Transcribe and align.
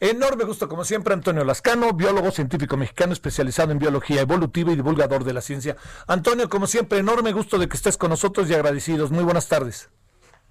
Enorme 0.00 0.44
gusto, 0.44 0.66
como 0.66 0.82
siempre, 0.82 1.12
Antonio 1.12 1.44
Lascano, 1.44 1.92
biólogo 1.92 2.30
científico 2.30 2.78
mexicano 2.78 3.12
especializado 3.12 3.70
en 3.72 3.78
biología 3.78 4.22
evolutiva 4.22 4.72
y 4.72 4.76
divulgador 4.76 5.24
de 5.24 5.34
la 5.34 5.42
ciencia. 5.42 5.76
Antonio, 6.06 6.48
como 6.48 6.66
siempre, 6.66 7.00
enorme 7.00 7.32
gusto 7.32 7.58
de 7.58 7.68
que 7.68 7.76
estés 7.76 7.98
con 7.98 8.08
nosotros 8.08 8.48
y 8.48 8.54
agradecidos. 8.54 9.10
Muy 9.10 9.24
buenas 9.24 9.48
tardes. 9.48 9.90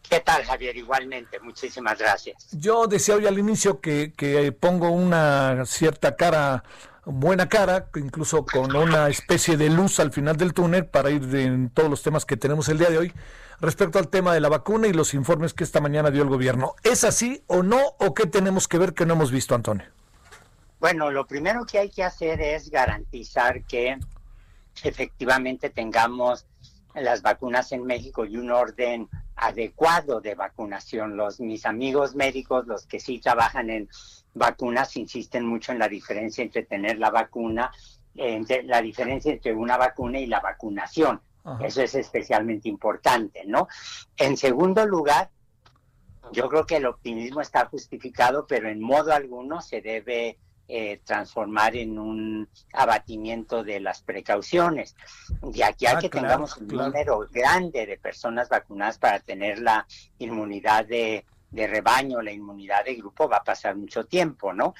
¿Qué 0.07 0.19
tal, 0.19 0.43
Javier? 0.43 0.77
Igualmente, 0.77 1.39
muchísimas 1.39 1.97
gracias. 1.97 2.47
Yo 2.51 2.85
decía 2.85 3.15
hoy 3.15 3.25
al 3.25 3.39
inicio 3.39 3.81
que, 3.81 4.13
que 4.15 4.51
pongo 4.51 4.91
una 4.91 5.65
cierta 5.65 6.15
cara, 6.15 6.63
buena 7.05 7.49
cara, 7.49 7.87
incluso 7.95 8.45
con 8.45 8.75
una 8.75 9.09
especie 9.09 9.57
de 9.57 9.71
luz 9.71 9.99
al 9.99 10.11
final 10.11 10.37
del 10.37 10.53
túnel 10.53 10.85
para 10.85 11.09
ir 11.09 11.23
en 11.35 11.71
todos 11.71 11.89
los 11.89 12.03
temas 12.03 12.23
que 12.23 12.37
tenemos 12.37 12.69
el 12.69 12.77
día 12.77 12.91
de 12.91 12.99
hoy 12.99 13.13
respecto 13.61 13.99
al 13.99 14.09
tema 14.09 14.33
de 14.33 14.39
la 14.39 14.49
vacuna 14.49 14.87
y 14.87 14.93
los 14.93 15.13
informes 15.13 15.53
que 15.53 15.63
esta 15.63 15.81
mañana 15.81 16.11
dio 16.11 16.23
el 16.23 16.29
gobierno. 16.29 16.75
¿Es 16.83 17.03
así 17.03 17.43
o 17.47 17.63
no? 17.63 17.79
¿O 17.99 18.13
qué 18.13 18.25
tenemos 18.25 18.67
que 18.67 18.77
ver 18.77 18.93
que 18.93 19.05
no 19.05 19.13
hemos 19.13 19.31
visto, 19.31 19.55
Antonio? 19.55 19.85
Bueno, 20.79 21.11
lo 21.11 21.27
primero 21.27 21.65
que 21.65 21.79
hay 21.79 21.89
que 21.89 22.03
hacer 22.03 22.39
es 22.41 22.69
garantizar 22.69 23.63
que 23.63 23.97
efectivamente 24.83 25.69
tengamos 25.69 26.45
las 26.95 27.21
vacunas 27.21 27.71
en 27.71 27.85
México 27.85 28.25
y 28.25 28.37
un 28.37 28.51
orden 28.51 29.09
adecuado 29.35 30.21
de 30.21 30.35
vacunación. 30.35 31.17
Los 31.17 31.39
mis 31.39 31.65
amigos 31.65 32.15
médicos, 32.15 32.65
los 32.67 32.85
que 32.85 32.99
sí 32.99 33.19
trabajan 33.19 33.69
en 33.69 33.89
vacunas, 34.33 34.95
insisten 34.95 35.45
mucho 35.45 35.71
en 35.71 35.79
la 35.79 35.87
diferencia 35.87 36.43
entre 36.43 36.63
tener 36.63 36.97
la 36.97 37.09
vacuna, 37.09 37.71
entre 38.15 38.63
la 38.63 38.81
diferencia 38.81 39.31
entre 39.31 39.53
una 39.53 39.77
vacuna 39.77 40.19
y 40.19 40.27
la 40.27 40.39
vacunación. 40.39 41.21
Eso 41.61 41.81
es 41.81 41.95
especialmente 41.95 42.69
importante, 42.69 43.43
¿no? 43.45 43.67
En 44.17 44.37
segundo 44.37 44.85
lugar, 44.85 45.29
yo 46.31 46.49
creo 46.49 46.65
que 46.65 46.77
el 46.77 46.85
optimismo 46.85 47.41
está 47.41 47.65
justificado, 47.65 48.45
pero 48.47 48.69
en 48.69 48.81
modo 48.81 49.13
alguno 49.13 49.61
se 49.61 49.81
debe 49.81 50.37
eh, 50.67 51.01
transformar 51.03 51.75
en 51.75 51.97
un 51.97 52.47
abatimiento 52.73 53.63
de 53.63 53.79
las 53.79 54.01
precauciones. 54.01 54.95
De 55.41 55.63
aquí 55.63 55.87
a 55.87 55.97
que 55.97 56.09
tengamos 56.09 56.57
un 56.57 56.67
número 56.67 57.25
grande 57.31 57.87
de 57.87 57.97
personas 57.97 58.49
vacunadas 58.49 58.99
para 58.99 59.19
tener 59.19 59.59
la 59.59 59.87
inmunidad 60.19 60.85
de, 60.85 61.25
de 61.49 61.65
rebaño, 61.65 62.21
la 62.21 62.31
inmunidad 62.31 62.85
de 62.85 62.95
grupo, 62.95 63.27
va 63.27 63.37
a 63.37 63.43
pasar 63.43 63.75
mucho 63.75 64.05
tiempo, 64.05 64.53
¿no? 64.53 64.75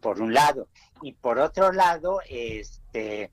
Por 0.00 0.20
un 0.20 0.34
lado. 0.34 0.68
Y 1.00 1.12
por 1.12 1.38
otro 1.38 1.72
lado, 1.72 2.20
este, 2.28 3.30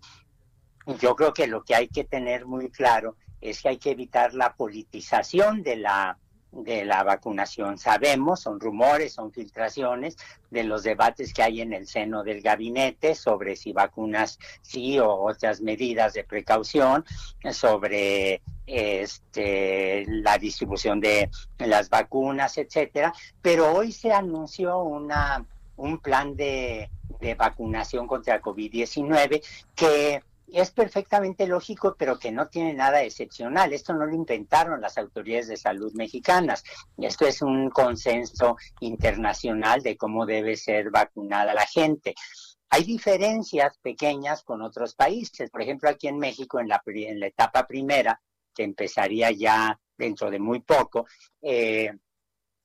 yo 0.99 1.15
creo 1.15 1.33
que 1.33 1.47
lo 1.47 1.63
que 1.63 1.75
hay 1.75 1.87
que 1.87 2.03
tener 2.03 2.45
muy 2.45 2.69
claro 2.69 3.15
es 3.41 3.61
que 3.61 3.69
hay 3.69 3.77
que 3.77 3.91
evitar 3.91 4.33
la 4.33 4.53
politización 4.55 5.63
de 5.63 5.77
la 5.77 6.17
de 6.51 6.85
la 6.85 7.03
vacunación. 7.03 7.77
Sabemos, 7.77 8.41
son 8.41 8.59
rumores, 8.59 9.13
son 9.13 9.31
filtraciones 9.31 10.17
de 10.49 10.63
los 10.63 10.83
debates 10.83 11.33
que 11.33 11.43
hay 11.43 11.61
en 11.61 11.73
el 11.73 11.87
seno 11.87 12.23
del 12.23 12.41
gabinete 12.41 13.15
sobre 13.15 13.55
si 13.55 13.73
vacunas 13.73 14.39
sí 14.61 14.97
o 14.97 15.11
otras 15.11 15.61
medidas 15.61 16.13
de 16.13 16.23
precaución, 16.23 17.05
sobre 17.51 18.41
este, 18.65 20.05
la 20.07 20.37
distribución 20.37 20.99
de 20.99 21.29
las 21.59 21.89
vacunas, 21.89 22.57
etcétera. 22.57 23.13
Pero 23.41 23.71
hoy 23.73 23.91
se 23.91 24.11
anunció 24.11 24.79
una, 24.79 25.45
un 25.75 25.99
plan 25.99 26.35
de, 26.35 26.89
de 27.19 27.35
vacunación 27.35 28.07
contra 28.07 28.41
COVID-19 28.41 29.43
que 29.75 30.23
es 30.51 30.71
perfectamente 30.71 31.45
lógico, 31.47 31.95
pero 31.97 32.17
que 32.17 32.31
no 32.31 32.47
tiene 32.47 32.73
nada 32.73 33.01
excepcional. 33.03 33.73
Esto 33.73 33.93
no 33.93 34.05
lo 34.05 34.15
inventaron 34.15 34.81
las 34.81 34.97
autoridades 34.97 35.47
de 35.47 35.57
salud 35.57 35.91
mexicanas. 35.93 36.63
Esto 36.97 37.27
es 37.27 37.41
un 37.41 37.69
consenso 37.69 38.57
internacional 38.79 39.81
de 39.81 39.97
cómo 39.97 40.25
debe 40.25 40.55
ser 40.55 40.89
vacunada 40.89 41.53
la 41.53 41.65
gente. 41.65 42.15
Hay 42.69 42.83
diferencias 42.83 43.77
pequeñas 43.79 44.43
con 44.43 44.61
otros 44.61 44.95
países. 44.95 45.49
Por 45.49 45.61
ejemplo, 45.61 45.89
aquí 45.89 46.07
en 46.07 46.17
México, 46.17 46.59
en 46.59 46.69
la, 46.69 46.81
en 46.85 47.19
la 47.19 47.27
etapa 47.27 47.65
primera, 47.65 48.19
que 48.53 48.63
empezaría 48.63 49.31
ya 49.31 49.79
dentro 49.97 50.29
de 50.29 50.39
muy 50.39 50.61
poco, 50.61 51.07
eh, 51.41 51.91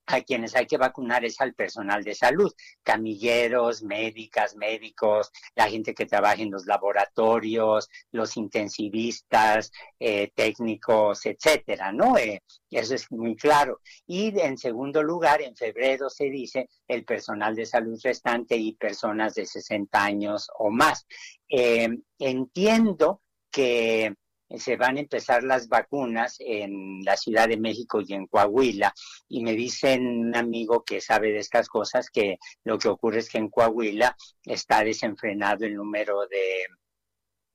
a 0.06 0.20
quienes 0.20 0.54
hay 0.56 0.66
que 0.66 0.76
vacunar 0.76 1.24
es 1.24 1.40
al 1.40 1.54
personal 1.54 2.02
de 2.02 2.14
salud, 2.14 2.52
camilleros, 2.82 3.82
médicas, 3.82 4.56
médicos, 4.56 5.30
la 5.54 5.68
gente 5.68 5.94
que 5.94 6.06
trabaja 6.06 6.42
en 6.42 6.50
los 6.50 6.66
laboratorios, 6.66 7.88
los 8.10 8.36
intensivistas, 8.36 9.70
eh, 9.98 10.30
técnicos, 10.34 11.24
etcétera, 11.26 11.92
¿no? 11.92 12.18
Eh, 12.18 12.42
eso 12.70 12.94
es 12.94 13.10
muy 13.10 13.36
claro. 13.36 13.80
Y 14.06 14.38
en 14.40 14.58
segundo 14.58 15.02
lugar, 15.02 15.42
en 15.42 15.56
febrero 15.56 16.10
se 16.10 16.24
dice 16.24 16.69
el 16.88 17.04
personal 17.04 17.54
de 17.54 17.66
salud 17.66 17.98
restante 18.02 18.56
y 18.56 18.74
personas 18.74 19.34
de 19.34 19.46
60 19.46 20.02
años 20.02 20.48
o 20.58 20.70
más. 20.70 21.06
Eh, 21.48 21.88
entiendo 22.19 23.20
que 23.50 24.14
se 24.58 24.76
van 24.76 24.96
a 24.96 25.00
empezar 25.00 25.42
las 25.42 25.68
vacunas 25.68 26.36
en 26.40 27.00
la 27.04 27.16
Ciudad 27.16 27.48
de 27.48 27.56
México 27.56 28.00
y 28.00 28.12
en 28.14 28.26
Coahuila. 28.26 28.94
Y 29.28 29.42
me 29.42 29.52
dicen 29.52 30.06
un 30.06 30.36
amigo 30.36 30.84
que 30.84 31.00
sabe 31.00 31.32
de 31.32 31.38
estas 31.38 31.68
cosas 31.68 32.10
que 32.10 32.38
lo 32.64 32.78
que 32.78 32.88
ocurre 32.88 33.20
es 33.20 33.28
que 33.28 33.38
en 33.38 33.48
Coahuila 33.48 34.16
está 34.44 34.84
desenfrenado 34.84 35.64
el 35.64 35.74
número 35.74 36.26
de 36.28 36.66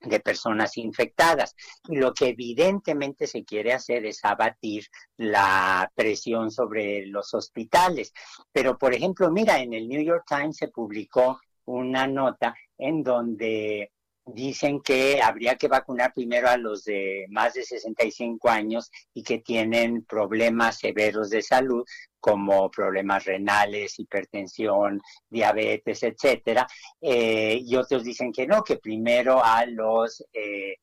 de 0.02 0.20
personas 0.20 0.78
infectadas. 0.78 1.56
Y 1.88 1.98
lo 1.98 2.14
que 2.14 2.30
evidentemente 2.30 3.28
se 3.28 3.44
quiere 3.44 3.74
hacer 3.74 4.06
es 4.06 4.24
abatir 4.24 4.86
la 5.18 5.92
presión 5.96 6.52
sobre 6.52 7.06
los 7.08 7.34
hospitales. 7.34 8.14
Pero, 8.52 8.78
por 8.78 8.94
ejemplo, 8.94 9.32
mira, 9.32 9.60
en 9.60 9.74
el 9.74 9.88
New 9.88 10.02
York 10.02 10.26
Times 10.28 10.58
se 10.58 10.70
publicó 10.70 11.40
una 11.66 12.08
nota 12.08 12.56
en 12.78 13.04
donde 13.04 13.92
dicen 14.28 14.82
que 14.82 15.22
habría 15.22 15.56
que 15.56 15.68
vacunar 15.68 16.14
primero 16.14 16.50
a 16.50 16.58
los 16.58 16.84
de 16.84 17.26
más 17.30 17.54
de 17.54 17.64
65 17.64 18.50
años 18.50 18.92
y 19.14 19.24
que 19.24 19.40
tienen 19.40 20.04
problemas 20.04 20.80
severos 20.80 21.30
de 21.30 21.42
salud 21.42 21.86
como 22.20 22.70
problemas 22.70 23.26
renales, 23.26 24.00
hipertensión, 24.00 25.02
diabetes, 25.30 26.04
etcétera, 26.04 26.68
eh, 27.00 27.60
y 27.64 27.76
otros 27.76 28.04
dicen 28.04 28.32
que 28.34 28.48
no, 28.48 28.64
que 28.64 28.78
primero 28.78 29.44
a 29.44 29.66
los 29.66 30.24
eh, 30.34 30.76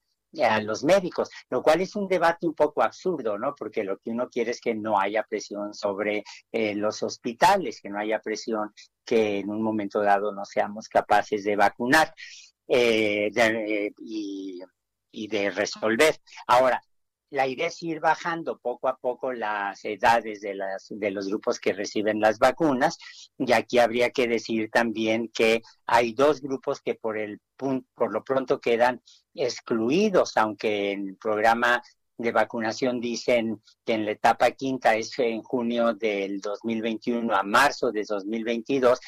a 0.43 0.61
los 0.61 0.83
médicos, 0.83 1.31
lo 1.51 1.63
cual 1.63 1.81
es 1.81 1.95
un 1.95 2.09
debate 2.09 2.47
un 2.47 2.55
poco 2.55 2.83
absurdo, 2.83 3.39
¿no? 3.39 3.55
Porque 3.55 3.85
lo 3.85 3.99
que 3.99 4.11
uno 4.11 4.29
quiere 4.29 4.51
es 4.51 4.61
que 4.61 4.75
no 4.75 4.99
haya 4.99 5.23
presión 5.23 5.75
sobre 5.75 6.25
eh, 6.51 6.75
los 6.75 7.03
hospitales, 7.03 7.81
que 7.81 7.89
no 7.89 7.99
haya 7.99 8.21
presión 8.21 8.73
que 9.05 9.39
en 9.39 9.51
un 9.51 9.63
momento 9.63 10.01
dado 10.01 10.33
no 10.33 10.45
seamos 10.45 10.89
capaces 10.89 11.45
de 11.45 11.57
vacunar 11.57 12.13
eh, 12.69 13.31
de, 13.33 13.93
y, 13.99 14.61
y, 15.11 15.29
de 15.29 15.51
resolver. 15.51 16.17
Ahora, 16.47 16.81
la 17.31 17.47
idea 17.49 17.67
es 17.67 17.83
ir 17.83 18.01
bajando 18.01 18.59
poco 18.59 18.87
a 18.89 18.97
poco 18.97 19.33
las 19.33 19.85
edades 19.85 20.41
de, 20.41 20.55
las, 20.55 20.87
de 20.89 21.11
los 21.11 21.27
grupos 21.27 21.59
que 21.59 21.73
reciben 21.73 22.21
las 22.21 22.39
vacunas 22.39 22.97
y 23.37 23.53
aquí 23.53 23.79
habría 23.79 24.11
que 24.11 24.29
decir 24.29 24.71
también 24.71 25.29
que 25.35 25.63
hay 25.87 26.13
dos 26.13 26.41
grupos 26.41 26.81
que 26.81 26.95
por, 26.95 27.19
el, 27.19 27.41
por 27.57 28.13
lo 28.13 28.23
pronto 28.23 28.61
quedan 28.61 29.03
excluidos, 29.35 30.37
aunque 30.37 30.93
el 30.93 31.17
programa 31.17 31.83
de 32.17 32.31
vacunación 32.31 33.01
dicen 33.01 33.61
que 33.85 33.95
en 33.95 34.05
la 34.05 34.13
etapa 34.13 34.53
quinta 34.53 34.95
es 34.95 35.19
en 35.19 35.43
junio 35.43 35.95
del 35.95 36.41
2021 36.41 37.35
a 37.35 37.43
marzo 37.43 37.91
de 37.91 38.05
2022 38.05 39.01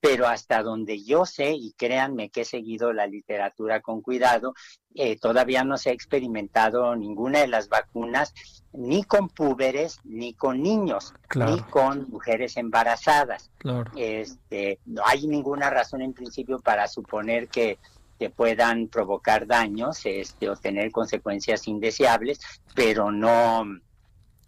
pero 0.00 0.28
hasta 0.28 0.62
donde 0.62 1.02
yo 1.02 1.24
sé, 1.24 1.52
y 1.52 1.72
créanme 1.72 2.30
que 2.30 2.42
he 2.42 2.44
seguido 2.44 2.92
la 2.92 3.06
literatura 3.06 3.80
con 3.80 4.02
cuidado, 4.02 4.54
eh, 4.94 5.18
todavía 5.18 5.64
no 5.64 5.78
se 5.78 5.90
ha 5.90 5.92
experimentado 5.92 6.94
ninguna 6.96 7.40
de 7.40 7.48
las 7.48 7.68
vacunas 7.68 8.34
ni 8.72 9.04
con 9.04 9.28
púberes, 9.28 9.98
ni 10.04 10.34
con 10.34 10.62
niños, 10.62 11.14
ni 11.34 11.60
con 11.60 12.08
mujeres 12.10 12.56
embarazadas. 12.56 13.50
Este, 13.96 14.78
no 14.84 15.02
hay 15.04 15.26
ninguna 15.26 15.70
razón 15.70 16.02
en 16.02 16.12
principio 16.12 16.58
para 16.60 16.88
suponer 16.88 17.48
que, 17.48 17.78
que 18.18 18.30
puedan 18.30 18.88
provocar 18.88 19.46
daños 19.46 20.00
este, 20.04 20.48
o 20.48 20.56
tener 20.56 20.90
consecuencias 20.90 21.66
indeseables, 21.68 22.40
pero 22.74 23.10
no, 23.10 23.64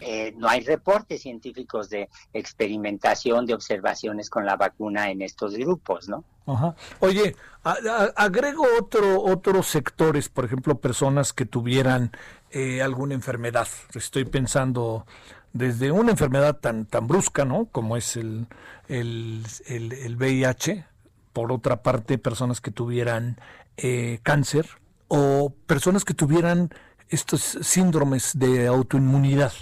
eh, 0.01 0.33
no 0.37 0.49
hay 0.49 0.61
reportes 0.61 1.23
científicos 1.23 1.91
de 1.91 2.09
experimentación, 2.33 3.47
de 3.47 3.55
observaciones 3.55 4.31
con 4.31 4.47
la 4.47 4.57
vacuna 4.57 5.11
en 5.11 5.23
estos 5.23 5.55
grupos, 5.57 6.09
¿no? 6.09 6.25
Ajá. 6.47 6.75
Oye, 7.01 7.37
agrego 7.63 8.65
otro, 8.79 9.23
otros 9.23 9.67
sectores, 9.67 10.29
por 10.29 10.45
ejemplo, 10.45 10.79
personas 10.79 11.33
que 11.33 11.45
tuvieran 11.45 12.13
eh, 12.51 12.81
alguna 12.81 13.15
enfermedad. 13.15 13.69
Estoy 13.95 14.25
pensando 14.25 15.05
desde 15.53 15.91
una 15.91 16.13
enfermedad 16.13 16.57
tan, 16.57 16.87
tan 16.87 17.07
brusca, 17.07 17.45
¿no? 17.45 17.67
Como 17.67 17.97
es 17.97 18.17
el, 18.17 18.47
el, 18.89 19.45
el, 19.67 20.17
VIH, 20.17 20.87
por 21.33 21.53
otra 21.53 21.83
parte, 21.83 22.19
personas 22.19 22.61
que 22.61 22.71
tuvieran 22.71 23.39
eh, 23.77 24.21
cáncer 24.23 24.67
o 25.09 25.53
personas 25.67 26.05
que 26.05 26.15
tuvieran 26.15 26.71
estos 27.09 27.41
síndromes 27.63 28.39
de 28.39 28.67
autoinmunidad. 28.67 29.53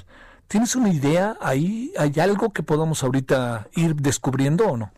¿Tienes 0.48 0.76
una 0.76 0.90
idea 0.90 1.37
ahí? 1.40 1.93
¿Hay 1.98 2.12
algo 2.20 2.52
que 2.52 2.62
podamos 2.62 3.02
ahorita 3.02 3.66
ir 3.75 3.96
descubriendo 3.96 4.66
o 4.66 4.76
no? 4.76 4.93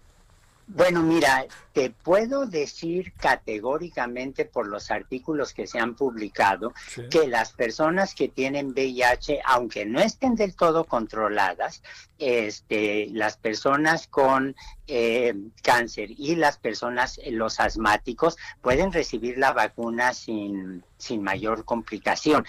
Bueno, 0.67 1.03
mira, 1.03 1.47
te 1.79 1.91
puedo 1.91 2.47
decir 2.47 3.13
categóricamente 3.13 4.45
por 4.45 4.67
los 4.67 4.91
artículos 4.91 5.55
que 5.55 5.69
se 5.69 5.79
han 5.79 5.95
publicado 5.95 6.75
que 7.09 7.29
las 7.29 7.53
personas 7.53 8.17
que 8.17 8.27
tienen 8.27 8.71
VIH, 8.71 9.43
aunque 9.45 9.87
no 9.87 10.01
estén 10.01 10.35
del 10.35 10.57
todo 10.57 10.83
controladas, 10.83 11.81
este, 12.19 13.07
las 13.13 13.37
personas 13.37 14.09
con 14.09 14.57
eh, 14.89 15.35
cáncer 15.63 16.11
y 16.11 16.35
las 16.35 16.59
personas, 16.59 17.21
eh, 17.23 17.31
los 17.31 17.61
asmáticos, 17.61 18.37
pueden 18.61 18.93
recibir 18.93 19.39
la 19.39 19.53
vacuna 19.53 20.15
sin, 20.15 20.83
sin 20.97 21.23
mayor 21.23 21.65
complicación. 21.65 22.45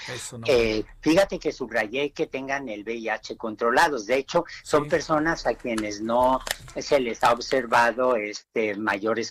Eh, 0.46 0.84
fíjate 1.02 1.38
que 1.38 1.52
subrayé 1.52 2.12
que 2.12 2.26
tengan 2.26 2.68
el 2.68 2.84
VIH 2.84 3.38
controlados. 3.38 4.08
De 4.08 4.16
hecho, 4.16 4.46
son 4.64 4.88
personas 4.88 5.46
a 5.46 5.54
quienes 5.54 6.02
no 6.02 6.40
se 6.76 7.00
les 7.00 7.24
ha 7.24 7.32
observado 7.32 8.16
este 8.16 8.76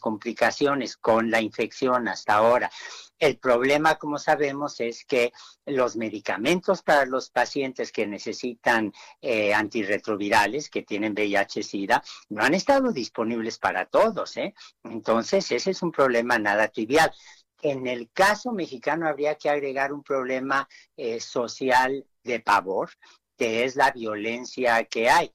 complicaciones 0.01 0.97
con 0.97 1.31
la 1.31 1.41
infección 1.41 2.09
hasta 2.09 2.35
ahora. 2.35 2.71
El 3.19 3.39
problema, 3.39 3.97
como 3.97 4.19
sabemos, 4.19 4.79
es 4.81 5.05
que 5.05 5.33
los 5.67 5.97
medicamentos 5.97 6.83
para 6.83 7.05
los 7.05 7.31
pacientes 7.31 7.91
que 7.91 8.07
necesitan 8.07 8.93
eh, 9.21 9.53
antirretrovirales, 9.53 10.71
que 10.71 10.83
tienen 10.83 11.15
VIH-Sida, 11.15 12.03
no 12.29 12.45
han 12.45 12.55
estado 12.55 12.93
disponibles 12.93 13.59
para 13.59 13.87
todos. 13.87 14.37
¿eh? 14.37 14.55
Entonces, 14.85 15.51
ese 15.51 15.73
es 15.73 15.83
un 15.83 15.91
problema 15.91 16.39
nada 16.39 16.69
trivial. 16.69 17.13
En 17.61 17.89
el 17.89 18.09
caso 18.13 18.53
mexicano 18.53 19.09
habría 19.09 19.35
que 19.35 19.51
agregar 19.51 19.93
un 19.93 20.05
problema 20.05 20.69
eh, 20.97 21.19
social 21.19 22.07
de 22.23 22.39
pavor, 22.39 22.91
que 23.37 23.65
es 23.65 23.75
la 23.75 23.91
violencia 23.91 24.85
que 24.85 25.11
hay. 25.11 25.33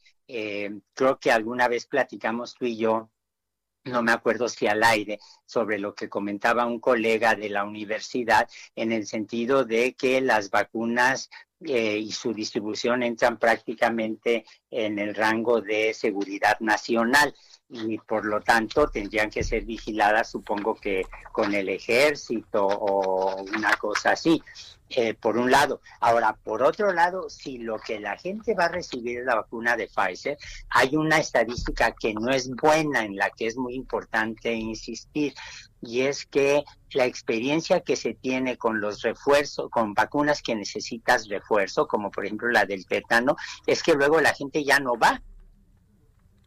Creo 0.93 1.19
que 1.19 1.31
alguna 1.31 1.67
vez 1.67 1.85
platicamos 1.85 2.55
tú 2.55 2.65
y 2.65 2.77
yo 2.77 3.11
no 3.85 4.01
me 4.01 4.11
acuerdo 4.11 4.47
si 4.47 4.67
al 4.67 4.83
aire, 4.83 5.19
sobre 5.45 5.79
lo 5.79 5.93
que 5.93 6.09
comentaba 6.09 6.65
un 6.65 6.79
colega 6.79 7.35
de 7.35 7.49
la 7.49 7.63
universidad, 7.63 8.49
en 8.75 8.91
el 8.91 9.05
sentido 9.07 9.65
de 9.65 9.93
que 9.95 10.21
las 10.21 10.49
vacunas 10.49 11.29
eh, 11.65 11.97
y 11.97 12.11
su 12.11 12.33
distribución 12.33 13.03
entran 13.03 13.37
prácticamente 13.37 14.45
en 14.69 14.99
el 14.99 15.15
rango 15.15 15.61
de 15.61 15.93
seguridad 15.93 16.59
nacional 16.59 17.33
y 17.69 17.97
por 17.97 18.25
lo 18.25 18.41
tanto 18.41 18.87
tendrían 18.87 19.29
que 19.29 19.43
ser 19.43 19.65
vigiladas, 19.65 20.29
supongo 20.29 20.75
que 20.75 21.05
con 21.31 21.53
el 21.53 21.69
ejército 21.69 22.65
o 22.65 23.41
una 23.43 23.75
cosa 23.77 24.11
así. 24.11 24.41
Eh, 24.95 25.15
por 25.15 25.37
un 25.37 25.49
lado. 25.49 25.81
Ahora, 26.01 26.37
por 26.43 26.61
otro 26.61 26.93
lado, 26.93 27.27
si 27.27 27.57
lo 27.57 27.79
que 27.79 27.99
la 27.99 28.15
gente 28.15 28.53
va 28.53 28.65
a 28.65 28.69
recibir 28.69 29.19
es 29.19 29.25
la 29.25 29.35
vacuna 29.35 29.75
de 29.75 29.87
Pfizer, 29.87 30.37
hay 30.69 30.95
una 30.95 31.17
estadística 31.17 31.95
que 31.99 32.13
no 32.13 32.29
es 32.29 32.51
buena, 32.51 33.03
en 33.03 33.15
la 33.15 33.31
que 33.31 33.47
es 33.47 33.57
muy 33.57 33.73
importante 33.73 34.53
insistir, 34.53 35.33
y 35.85 36.01
es 36.01 36.25
que 36.25 36.63
la 36.93 37.05
experiencia 37.05 37.81
que 37.81 37.95
se 37.95 38.13
tiene 38.13 38.57
con 38.57 38.79
los 38.81 39.01
refuerzos, 39.01 39.69
con 39.69 39.93
vacunas 39.93 40.41
que 40.41 40.55
necesitas 40.55 41.27
refuerzo, 41.27 41.87
como 41.87 42.11
por 42.11 42.25
ejemplo 42.25 42.49
la 42.49 42.65
del 42.65 42.85
tétano, 42.85 43.35
es 43.67 43.83
que 43.83 43.93
luego 43.93 44.21
la 44.21 44.33
gente 44.33 44.63
ya 44.63 44.79
no 44.79 44.97
va 44.97 45.21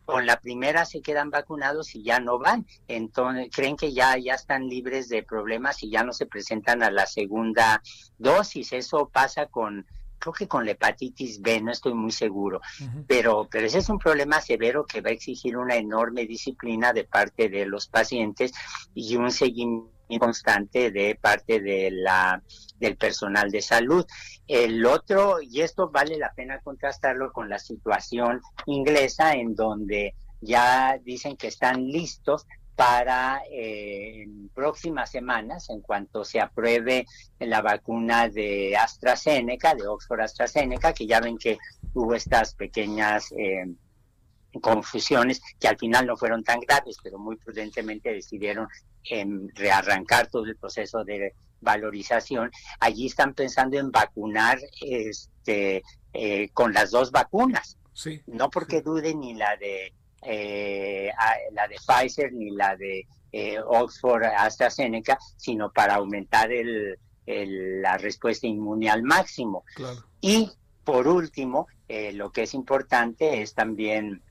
con 0.06 0.24
la 0.24 0.40
primera 0.40 0.84
se 0.84 1.02
quedan 1.02 1.30
vacunados 1.30 1.94
y 1.94 2.02
ya 2.04 2.20
no 2.20 2.38
van. 2.38 2.64
Entonces, 2.86 3.48
creen 3.52 3.76
que 3.76 3.92
ya, 3.92 4.16
ya 4.16 4.34
están 4.34 4.68
libres 4.68 5.08
de 5.08 5.24
problemas 5.24 5.82
y 5.82 5.90
ya 5.90 6.04
no 6.04 6.12
se 6.12 6.26
presentan 6.26 6.82
a 6.82 6.90
la 6.90 7.06
segunda 7.06 7.82
dosis. 8.16 8.72
Eso 8.72 9.10
pasa 9.12 9.46
con, 9.46 9.84
creo 10.18 10.32
que 10.32 10.48
con 10.48 10.64
la 10.64 10.72
hepatitis 10.72 11.40
B, 11.40 11.60
no 11.60 11.72
estoy 11.72 11.94
muy 11.94 12.12
seguro. 12.12 12.60
pero, 13.06 13.48
pero 13.50 13.66
ese 13.66 13.78
es 13.78 13.88
un 13.88 13.98
problema 13.98 14.40
severo 14.40 14.84
que 14.86 15.00
va 15.00 15.10
a 15.10 15.14
exigir 15.14 15.56
una 15.56 15.76
enorme 15.76 16.26
disciplina 16.26 16.92
de 16.92 17.04
parte 17.04 17.48
de 17.48 17.66
los 17.66 17.86
pacientes 17.86 18.52
y 18.94 19.16
un 19.16 19.30
seguimiento 19.30 19.96
constante 20.20 20.92
de 20.92 21.18
parte 21.20 21.60
de 21.60 21.90
la 21.90 22.42
del 22.78 22.96
personal 22.96 23.50
de 23.50 23.62
salud. 23.62 24.06
El 24.46 24.84
otro, 24.86 25.40
y 25.40 25.62
esto 25.62 25.90
vale 25.90 26.16
la 26.16 26.32
pena 26.32 26.60
contrastarlo 26.60 27.32
con 27.32 27.48
la 27.48 27.58
situación 27.58 28.40
inglesa, 28.66 29.32
en 29.32 29.54
donde 29.54 30.14
ya 30.40 30.98
dicen 31.02 31.36
que 31.36 31.48
están 31.48 31.86
listos 31.88 32.46
para 32.76 33.42
eh, 33.50 34.22
en 34.22 34.50
próximas 34.50 35.10
semanas, 35.10 35.70
en 35.70 35.80
cuanto 35.80 36.24
se 36.24 36.40
apruebe 36.40 37.06
la 37.40 37.62
vacuna 37.62 38.28
de 38.28 38.76
AstraZeneca, 38.76 39.74
de 39.74 39.86
Oxford 39.86 40.20
AstraZeneca, 40.20 40.92
que 40.92 41.06
ya 41.06 41.20
ven 41.20 41.38
que 41.38 41.58
hubo 41.94 42.14
estas 42.14 42.54
pequeñas 42.54 43.32
eh, 43.32 43.64
confusiones 44.60 45.40
que 45.58 45.68
al 45.68 45.78
final 45.78 46.06
no 46.06 46.16
fueron 46.16 46.44
tan 46.44 46.60
graves, 46.60 46.98
pero 47.02 47.18
muy 47.18 47.36
prudentemente 47.36 48.12
decidieron 48.12 48.68
em, 49.04 49.48
rearrancar 49.54 50.28
todo 50.28 50.44
el 50.44 50.56
proceso 50.56 51.02
de 51.04 51.34
valorización, 51.60 52.50
allí 52.80 53.06
están 53.06 53.32
pensando 53.32 53.78
en 53.78 53.90
vacunar 53.90 54.58
este, 54.82 55.82
eh, 56.12 56.50
con 56.52 56.74
las 56.74 56.90
dos 56.90 57.10
vacunas. 57.10 57.78
Sí, 57.94 58.20
no 58.26 58.50
porque 58.50 58.82
dude 58.82 59.14
ni 59.14 59.34
la 59.34 59.56
de 59.56 59.94
eh, 60.26 61.10
la 61.52 61.68
de 61.68 61.76
Pfizer 61.76 62.32
ni 62.32 62.50
la 62.50 62.76
de 62.76 63.06
eh, 63.32 63.58
Oxford 63.64 64.24
AstraZeneca, 64.24 65.18
sino 65.36 65.70
para 65.72 65.94
aumentar 65.94 66.50
el, 66.52 66.98
la 67.26 67.96
respuesta 67.98 68.46
inmune 68.46 68.90
al 68.90 69.02
máximo. 69.02 69.64
Y 70.20 70.50
por 70.84 71.08
último, 71.08 71.66
lo 71.88 72.30
que 72.30 72.44
es 72.44 72.54
importante 72.54 73.42
es 73.42 73.54
también 73.54 74.22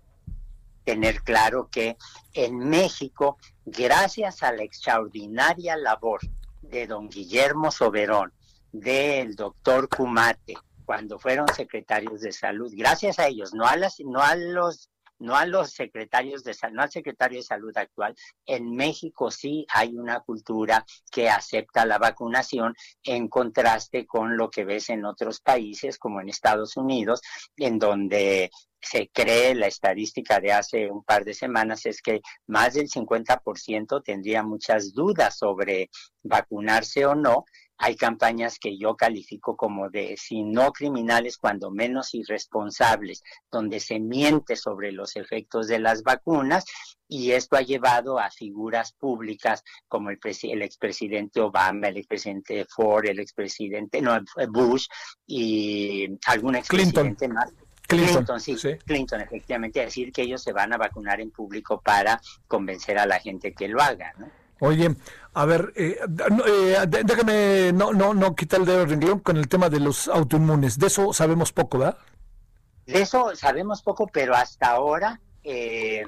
tener 0.86 1.22
claro 1.24 1.68
que 1.70 1.98
en 2.34 2.58
México, 2.58 3.38
gracias 3.66 4.44
a 4.44 4.54
la 4.54 4.64
extraordinaria 4.64 5.76
labor 5.76 6.22
de 6.62 6.88
don 6.88 7.10
Guillermo 7.10 7.72
Soberón, 7.72 8.32
del 8.72 9.36
doctor 9.36 9.90
Cumate, 9.90 10.56
cuando 10.86 11.18
fueron 11.18 11.48
secretarios 11.54 12.22
de 12.22 12.32
salud, 12.32 12.72
gracias 12.76 13.20
a 13.20 13.28
ellos, 13.28 13.54
no 13.54 13.66
a 13.66 13.76
las, 13.76 14.00
no 14.02 14.22
a 14.22 14.36
los 14.36 14.90
no 15.20 15.36
a 15.36 15.46
los 15.46 15.72
secretarios 15.72 16.44
de 16.44 16.54
salud, 16.54 16.76
no 16.76 16.82
al 16.84 16.92
secretario 16.92 17.40
de 17.40 17.44
salud 17.44 17.76
actual. 17.78 18.16
En 18.46 18.76
México 18.76 19.32
sí 19.32 19.66
hay 19.74 19.96
una 19.96 20.20
cultura 20.22 20.86
que 21.12 21.30
acepta 21.30 21.86
la 21.86 21.98
vacunación 21.98 22.76
en 23.04 23.28
contraste 23.28 24.06
con 24.06 24.38
lo 24.38 24.50
que 24.50 24.66
ves 24.66 24.90
en 24.90 25.06
otros 25.06 25.40
países, 25.42 25.98
como 25.98 26.22
en 26.22 26.30
Estados 26.30 26.78
Unidos, 26.78 27.22
en 27.58 27.80
donde 27.80 28.50
se 28.86 29.10
cree, 29.12 29.56
la 29.56 29.68
estadística 29.68 30.40
de 30.40 30.52
hace 30.52 30.92
un 30.92 31.04
par 31.04 31.26
de 31.26 31.34
semanas 31.34 31.86
es 31.86 32.02
que 32.02 32.22
más 32.48 32.76
del 32.76 32.88
50% 32.88 34.04
tendría 34.04 34.44
muchas 34.44 34.94
dudas 34.94 35.38
sobre 35.38 35.90
vacunarse 36.22 37.06
o 37.06 37.16
no. 37.16 37.46
Hay 37.78 37.96
campañas 37.96 38.58
que 38.60 38.78
yo 38.78 38.96
califico 38.96 39.56
como 39.58 39.90
de, 39.90 40.16
si 40.18 40.44
no 40.44 40.72
criminales, 40.72 41.38
cuando 41.38 41.72
menos 41.72 42.14
irresponsables, 42.14 43.22
donde 43.52 43.80
se 43.80 44.00
miente 44.00 44.56
sobre 44.56 44.92
los 44.92 45.16
efectos 45.16 45.68
de 45.68 45.80
las 45.80 46.04
vacunas 46.04 46.66
y 47.08 47.32
esto 47.32 47.56
ha 47.56 47.62
llevado 47.62 48.20
a 48.20 48.32
figuras 48.32 48.94
públicas 48.94 49.64
como 49.88 50.10
el, 50.10 50.20
el 50.24 50.62
expresidente 50.62 51.42
Obama, 51.42 51.88
el 51.88 51.98
expresidente 51.98 52.66
Ford, 52.66 53.06
el 53.06 53.20
expresidente 53.20 54.02
no, 54.02 54.20
Bush 54.50 54.88
y 55.28 56.08
algún 56.28 56.56
expresidente 56.56 57.28
más. 57.28 57.54
Clinton, 57.88 58.40
sí, 58.40 58.56
Clinton, 58.84 59.22
efectivamente, 59.22 59.80
decir 59.80 60.12
que 60.12 60.24
ellos 60.24 60.42
se 60.42 60.52
van 60.52 60.74
a 60.74 60.78
vacunar 60.78 61.22
en 61.22 61.30
público 61.30 61.80
para 61.82 62.20
convencer 62.48 62.98
a 62.98 63.06
la 63.06 63.20
gente 63.20 63.54
que 63.54 63.68
lo 63.68 63.80
haga, 63.80 64.14
¿no? 64.18 64.45
Oye, 64.60 64.96
a 65.34 65.46
ver, 65.46 65.74
eh, 65.76 66.00
eh, 66.48 66.78
déjame 66.88 67.74
no, 67.74 67.92
no, 67.92 68.14
no 68.14 68.36
quitar 68.36 68.62
el 68.62 68.66
dedo 68.66 68.80
del 68.80 68.90
renglón 68.90 69.20
con 69.20 69.36
el 69.38 69.50
tema 69.50 69.70
de 69.70 69.82
los 69.82 70.08
autoinmunes. 70.08 70.80
De 70.80 70.88
eso 70.88 71.12
sabemos 71.12 71.52
poco, 71.52 71.80
¿verdad? 71.80 71.98
De 72.86 73.02
eso 73.02 73.36
sabemos 73.36 73.82
poco, 73.82 74.08
pero 74.08 74.34
hasta 74.34 74.68
ahora 74.68 75.20
eh, 75.44 76.04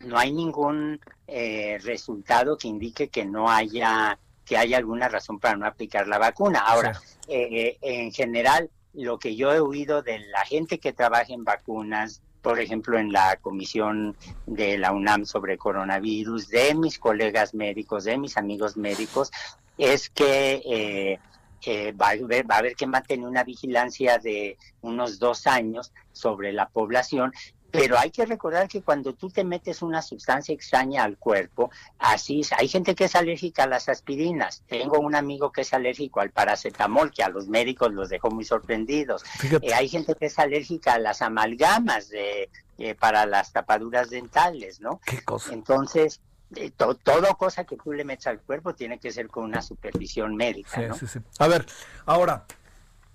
no 0.00 0.18
hay 0.18 0.32
ningún 0.32 1.00
resultado 1.82 2.56
que 2.56 2.68
indique 2.68 3.08
que 3.08 3.26
no 3.26 3.50
haya 3.50 4.18
que 4.46 4.56
haya 4.56 4.78
alguna 4.78 5.08
razón 5.08 5.38
para 5.38 5.56
no 5.56 5.66
aplicar 5.66 6.08
la 6.08 6.16
vacuna. 6.16 6.60
Ahora, 6.60 6.98
en 7.28 8.12
general, 8.12 8.70
lo 8.94 9.18
que 9.18 9.36
yo 9.36 9.52
he 9.52 9.60
oído 9.60 10.00
de 10.00 10.20
la 10.20 10.46
gente 10.46 10.78
que 10.78 10.94
trabaja 10.94 11.34
en 11.34 11.44
vacunas, 11.44 12.22
por 12.42 12.60
ejemplo, 12.60 12.98
en 12.98 13.12
la 13.12 13.36
comisión 13.36 14.16
de 14.46 14.78
la 14.78 14.92
UNAM 14.92 15.24
sobre 15.24 15.58
coronavirus, 15.58 16.48
de 16.48 16.74
mis 16.74 16.98
colegas 16.98 17.54
médicos, 17.54 18.04
de 18.04 18.18
mis 18.18 18.36
amigos 18.36 18.76
médicos, 18.76 19.30
es 19.76 20.10
que 20.10 20.62
eh, 20.64 21.18
eh, 21.66 21.92
va, 21.92 22.08
a 22.08 22.10
haber, 22.10 22.50
va 22.50 22.56
a 22.56 22.58
haber 22.58 22.76
que 22.76 22.86
mantener 22.86 23.26
una 23.26 23.44
vigilancia 23.44 24.18
de 24.18 24.56
unos 24.80 25.18
dos 25.18 25.46
años 25.46 25.92
sobre 26.12 26.52
la 26.52 26.68
población 26.68 27.32
pero 27.70 27.98
hay 27.98 28.10
que 28.10 28.24
recordar 28.24 28.68
que 28.68 28.82
cuando 28.82 29.14
tú 29.14 29.30
te 29.30 29.44
metes 29.44 29.82
una 29.82 30.00
sustancia 30.00 30.54
extraña 30.54 31.04
al 31.04 31.18
cuerpo, 31.18 31.70
así 31.98 32.42
hay 32.56 32.68
gente 32.68 32.94
que 32.94 33.04
es 33.04 33.14
alérgica 33.14 33.64
a 33.64 33.66
las 33.66 33.88
aspirinas. 33.88 34.62
Tengo 34.66 34.98
un 34.98 35.14
amigo 35.14 35.52
que 35.52 35.62
es 35.62 35.74
alérgico 35.74 36.20
al 36.20 36.30
paracetamol, 36.30 37.12
que 37.12 37.22
a 37.22 37.28
los 37.28 37.48
médicos 37.48 37.92
los 37.92 38.08
dejó 38.08 38.30
muy 38.30 38.44
sorprendidos. 38.44 39.22
Eh, 39.62 39.74
hay 39.74 39.88
gente 39.88 40.14
que 40.14 40.26
es 40.26 40.38
alérgica 40.38 40.94
a 40.94 40.98
las 40.98 41.20
amalgamas 41.20 42.08
de, 42.08 42.48
eh, 42.78 42.94
para 42.94 43.26
las 43.26 43.52
tapaduras 43.52 44.08
dentales, 44.08 44.80
¿no? 44.80 45.00
¿Qué 45.04 45.22
cosa? 45.22 45.52
Entonces, 45.52 46.20
eh, 46.56 46.70
todo 46.70 47.36
cosa 47.36 47.64
que 47.64 47.76
tú 47.76 47.92
le 47.92 48.04
metas 48.04 48.28
al 48.28 48.40
cuerpo 48.40 48.74
tiene 48.74 48.98
que 48.98 49.12
ser 49.12 49.28
con 49.28 49.44
una 49.44 49.60
supervisión 49.60 50.34
médica. 50.34 50.80
¿no? 50.80 50.94
Sí, 50.94 51.06
sí. 51.06 51.18
A 51.38 51.48
ver, 51.48 51.66
ahora, 52.06 52.46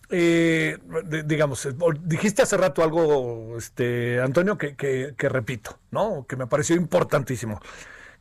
eh, 0.09 0.77
digamos, 1.25 1.65
eh, 1.65 1.73
dijiste 2.01 2.41
hace 2.41 2.57
rato 2.57 2.83
algo, 2.83 3.57
este, 3.57 4.21
Antonio, 4.21 4.57
que, 4.57 4.75
que, 4.75 5.29
repito, 5.29 5.79
¿no? 5.91 6.25
Que 6.27 6.35
me 6.35 6.47
pareció 6.47 6.75
importantísimo. 6.75 7.59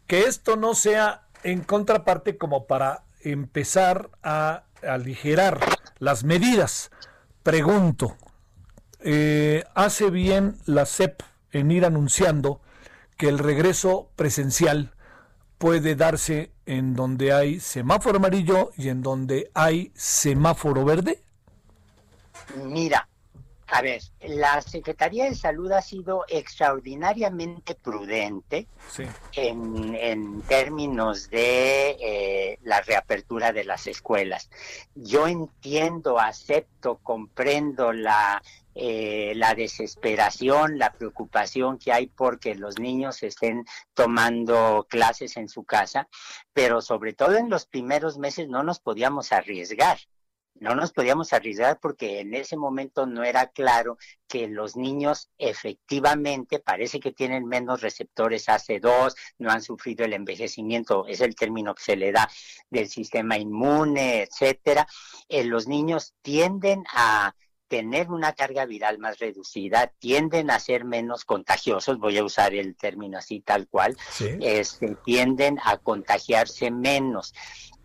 Que 0.06 0.22
esto 0.22 0.56
no 0.56 0.74
sea 0.74 1.28
en 1.42 1.62
contraparte 1.62 2.36
como 2.36 2.66
para 2.66 3.04
empezar 3.20 4.10
a 4.22 4.64
aligerar 4.82 5.60
las 5.98 6.24
medidas. 6.24 6.90
Pregunto, 7.42 8.16
eh, 9.00 9.64
¿hace 9.74 10.10
bien 10.10 10.56
la 10.66 10.86
CEP 10.86 11.22
en 11.50 11.70
ir 11.70 11.84
anunciando 11.84 12.60
que 13.16 13.28
el 13.28 13.38
regreso 13.38 14.10
presencial 14.16 14.94
puede 15.58 15.94
darse 15.94 16.52
en 16.66 16.94
donde 16.94 17.32
hay 17.32 17.60
semáforo 17.60 18.18
amarillo 18.18 18.70
y 18.76 18.88
en 18.88 19.02
donde 19.02 19.50
hay 19.54 19.92
semáforo 19.94 20.84
verde? 20.84 21.22
Mira, 22.56 23.08
a 23.72 23.80
ver, 23.80 24.02
la 24.20 24.60
Secretaría 24.60 25.24
de 25.24 25.34
Salud 25.34 25.72
ha 25.72 25.80
sido 25.80 26.26
extraordinariamente 26.28 27.74
prudente 27.74 28.66
en, 29.32 30.42
términos 30.42 31.30
de 31.30 31.96
eh, 31.98 32.58
la 32.64 32.82
reapertura 32.82 33.50
de 33.50 33.64
las 33.64 33.86
escuelas. 33.86 34.50
Yo 34.94 35.26
entiendo, 35.26 36.18
acepto, 36.18 36.98
comprendo 36.98 37.94
la, 37.94 38.42
eh, 38.74 39.32
la 39.36 39.54
desesperación, 39.54 40.78
la 40.78 40.92
preocupación 40.92 41.78
que 41.78 41.92
hay 41.92 42.08
porque 42.08 42.54
los 42.54 42.78
niños 42.78 43.22
estén 43.22 43.64
tomando 43.94 44.86
clases 44.86 45.38
en 45.38 45.48
su 45.48 45.64
casa, 45.64 46.08
pero 46.52 46.82
sobre 46.82 47.14
todo 47.14 47.38
en 47.38 47.48
los 47.48 47.64
primeros 47.64 48.18
meses 48.18 48.48
no 48.48 48.62
nos 48.62 48.80
podíamos 48.80 49.32
arriesgar 49.32 49.98
no 50.62 50.76
nos 50.76 50.92
podíamos 50.92 51.32
arriesgar 51.32 51.80
porque 51.80 52.20
en 52.20 52.34
ese 52.34 52.56
momento 52.56 53.04
no 53.04 53.24
era 53.24 53.48
claro 53.48 53.98
que 54.28 54.46
los 54.46 54.76
niños 54.76 55.28
efectivamente 55.36 56.60
parece 56.60 57.00
que 57.00 57.10
tienen 57.10 57.46
menos 57.46 57.80
receptores 57.80 58.48
AC2, 58.48 59.12
no 59.38 59.50
han 59.50 59.60
sufrido 59.60 60.04
el 60.04 60.12
envejecimiento, 60.12 61.04
es 61.08 61.20
el 61.20 61.34
término 61.34 61.74
que 61.74 61.82
se 61.82 61.96
le 61.96 62.12
da 62.12 62.30
del 62.70 62.88
sistema 62.88 63.36
inmune, 63.36 64.22
etcétera. 64.22 64.86
Eh, 65.28 65.42
los 65.42 65.66
niños 65.66 66.14
tienden 66.22 66.84
a 66.94 67.34
tener 67.66 68.10
una 68.10 68.32
carga 68.32 68.64
viral 68.64 68.98
más 68.98 69.18
reducida, 69.18 69.92
tienden 69.98 70.50
a 70.50 70.60
ser 70.60 70.84
menos 70.84 71.24
contagiosos, 71.24 71.98
voy 71.98 72.18
a 72.18 72.24
usar 72.24 72.54
el 72.54 72.76
término 72.76 73.18
así 73.18 73.40
tal 73.40 73.66
cual, 73.66 73.96
este, 74.40 74.94
tienden 75.04 75.58
a 75.64 75.78
contagiarse 75.78 76.70
menos. 76.70 77.34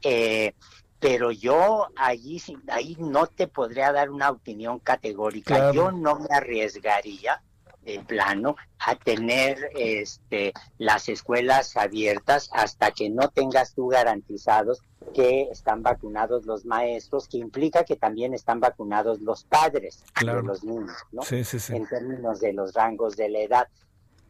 Eh, 0.03 0.53
pero 0.99 1.31
yo 1.31 1.87
allí 1.95 2.41
ahí 2.69 2.95
no 2.99 3.27
te 3.27 3.47
podría 3.47 3.91
dar 3.91 4.09
una 4.09 4.31
opinión 4.31 4.79
categórica. 4.79 5.71
Yo 5.71 5.91
no 5.91 6.19
me 6.19 6.27
arriesgaría 6.31 7.41
de 7.83 7.99
plano 7.99 8.57
a 8.79 8.95
tener 8.95 9.71
este 9.75 10.53
las 10.77 11.07
escuelas 11.07 11.77
abiertas 11.77 12.49
hasta 12.51 12.91
que 12.91 13.09
no 13.09 13.29
tengas 13.29 13.73
tú 13.73 13.87
garantizados 13.87 14.81
que 15.13 15.43
están 15.43 15.83
vacunados 15.83 16.45
los 16.45 16.65
maestros, 16.65 17.29
que 17.29 17.37
implica 17.37 17.85
que 17.85 17.95
también 17.95 18.33
están 18.33 18.59
vacunados 18.59 19.21
los 19.21 19.45
padres 19.45 20.03
de 20.19 20.43
los 20.43 20.63
niños, 20.65 20.97
¿no? 21.13 21.21
Sí, 21.21 21.45
sí, 21.45 21.59
sí. 21.59 21.75
En 21.75 21.87
términos 21.87 22.41
de 22.41 22.53
los 22.53 22.73
rangos 22.73 23.15
de 23.15 23.29
la 23.29 23.39
edad. 23.39 23.67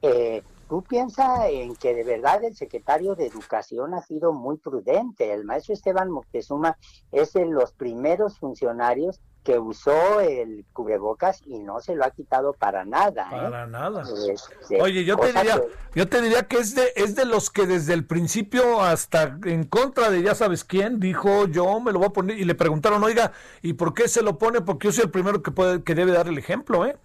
Eh, 0.04 0.44
tú 0.68 0.84
piensas 0.84 1.46
en 1.50 1.76
que 1.76 1.94
de 1.94 2.04
verdad 2.04 2.44
el 2.44 2.56
secretario 2.56 3.16
de 3.16 3.28
Educación 3.28 3.94
ha 3.94 4.02
sido 4.02 4.34
muy 4.34 4.58
prudente. 4.58 5.34
El 5.34 5.46
maestro 5.46 5.74
Esteban 5.74 6.10
Moctezuma 6.10 6.78
es 7.12 7.34
de 7.34 7.46
los 7.46 7.72
primeros 7.72 8.38
funcionarios 8.38 9.20
que 9.44 9.58
usó 9.58 10.20
el 10.20 10.66
cubrebocas 10.74 11.42
y 11.46 11.60
no 11.60 11.80
se 11.80 11.96
lo 11.96 12.04
ha 12.04 12.12
quitado 12.12 12.52
para 12.52 12.84
nada. 12.84 13.28
¿eh? 13.28 13.42
Para 13.44 13.66
nada. 13.66 14.04
Este, 14.30 14.82
Oye, 14.82 15.06
yo 15.06 15.16
te 15.16 15.28
diría, 15.28 15.56
que... 15.56 15.68
yo 15.96 16.10
te 16.10 16.22
diría 16.22 16.44
que 16.44 16.58
es 16.58 16.76
de, 16.76 16.92
es 16.98 17.16
de 17.16 17.24
los 17.24 17.50
que 17.50 17.66
desde 17.66 17.94
el 17.94 18.06
principio 18.06 18.82
hasta 18.82 19.40
en 19.46 19.64
contra 19.64 20.10
de 20.10 20.22
ya 20.22 20.36
sabes 20.36 20.66
quién 20.66 21.00
dijo 21.00 21.48
yo 21.48 21.80
me 21.80 21.94
lo 21.94 22.00
voy 22.00 22.10
a 22.10 22.12
poner 22.12 22.38
y 22.38 22.44
le 22.44 22.56
preguntaron, 22.56 23.02
oiga, 23.06 23.32
¿y 23.62 23.72
por 23.72 23.94
qué 23.94 24.10
se 24.10 24.22
lo 24.22 24.38
pone? 24.38 24.60
Porque 24.60 24.90
yo 24.90 24.92
soy 24.92 25.06
el 25.06 25.12
primero 25.12 25.42
que 25.42 25.52
puede, 25.52 25.82
que 25.82 25.96
debe 25.96 26.12
dar 26.12 26.28
el 26.28 26.38
ejemplo, 26.38 26.86
¿eh? 26.86 26.98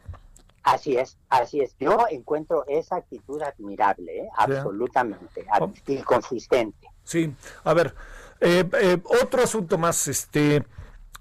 Así 0.62 0.96
es, 0.96 1.18
así 1.28 1.60
es. 1.60 1.74
Yo 1.80 2.06
encuentro 2.10 2.64
esa 2.68 2.96
actitud 2.96 3.42
admirable, 3.42 4.20
¿eh? 4.20 4.28
absolutamente, 4.36 5.44
oh. 5.60 5.72
y 5.86 5.96
consistente. 6.02 6.88
Sí, 7.02 7.34
a 7.64 7.74
ver, 7.74 7.94
eh, 8.40 8.68
eh, 8.80 8.98
otro 9.22 9.42
asunto 9.42 9.76
más, 9.76 10.06
este, 10.06 10.64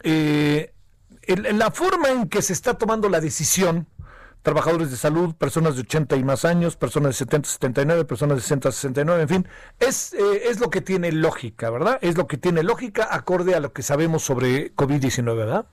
en, 0.03 1.59
la 1.59 1.71
forma 1.71 2.09
en 2.09 2.29
que 2.29 2.43
se 2.43 2.53
está 2.53 2.75
tomando 2.75 3.09
la 3.09 3.19
decisión, 3.19 3.87
trabajadores 4.43 4.91
de 4.91 4.97
salud, 4.97 5.33
personas 5.33 5.75
de 5.75 5.81
80 5.81 6.17
y 6.17 6.23
más 6.23 6.45
años, 6.45 6.75
personas 6.75 7.09
de 7.09 7.13
70, 7.13 7.49
79, 7.49 8.05
personas 8.05 8.37
de 8.37 8.41
60, 8.41 8.71
69, 8.71 9.21
en 9.23 9.29
fin, 9.29 9.47
es, 9.79 10.13
es 10.13 10.59
lo 10.59 10.69
que 10.69 10.81
tiene 10.81 11.11
lógica, 11.11 11.71
¿verdad? 11.71 11.97
Es 12.01 12.15
lo 12.15 12.27
que 12.27 12.37
tiene 12.37 12.61
lógica 12.61 13.07
acorde 13.09 13.55
a 13.55 13.59
lo 13.59 13.73
que 13.73 13.81
sabemos 13.81 14.23
sobre 14.23 14.75
COVID-19, 14.75 15.35
¿verdad? 15.35 15.65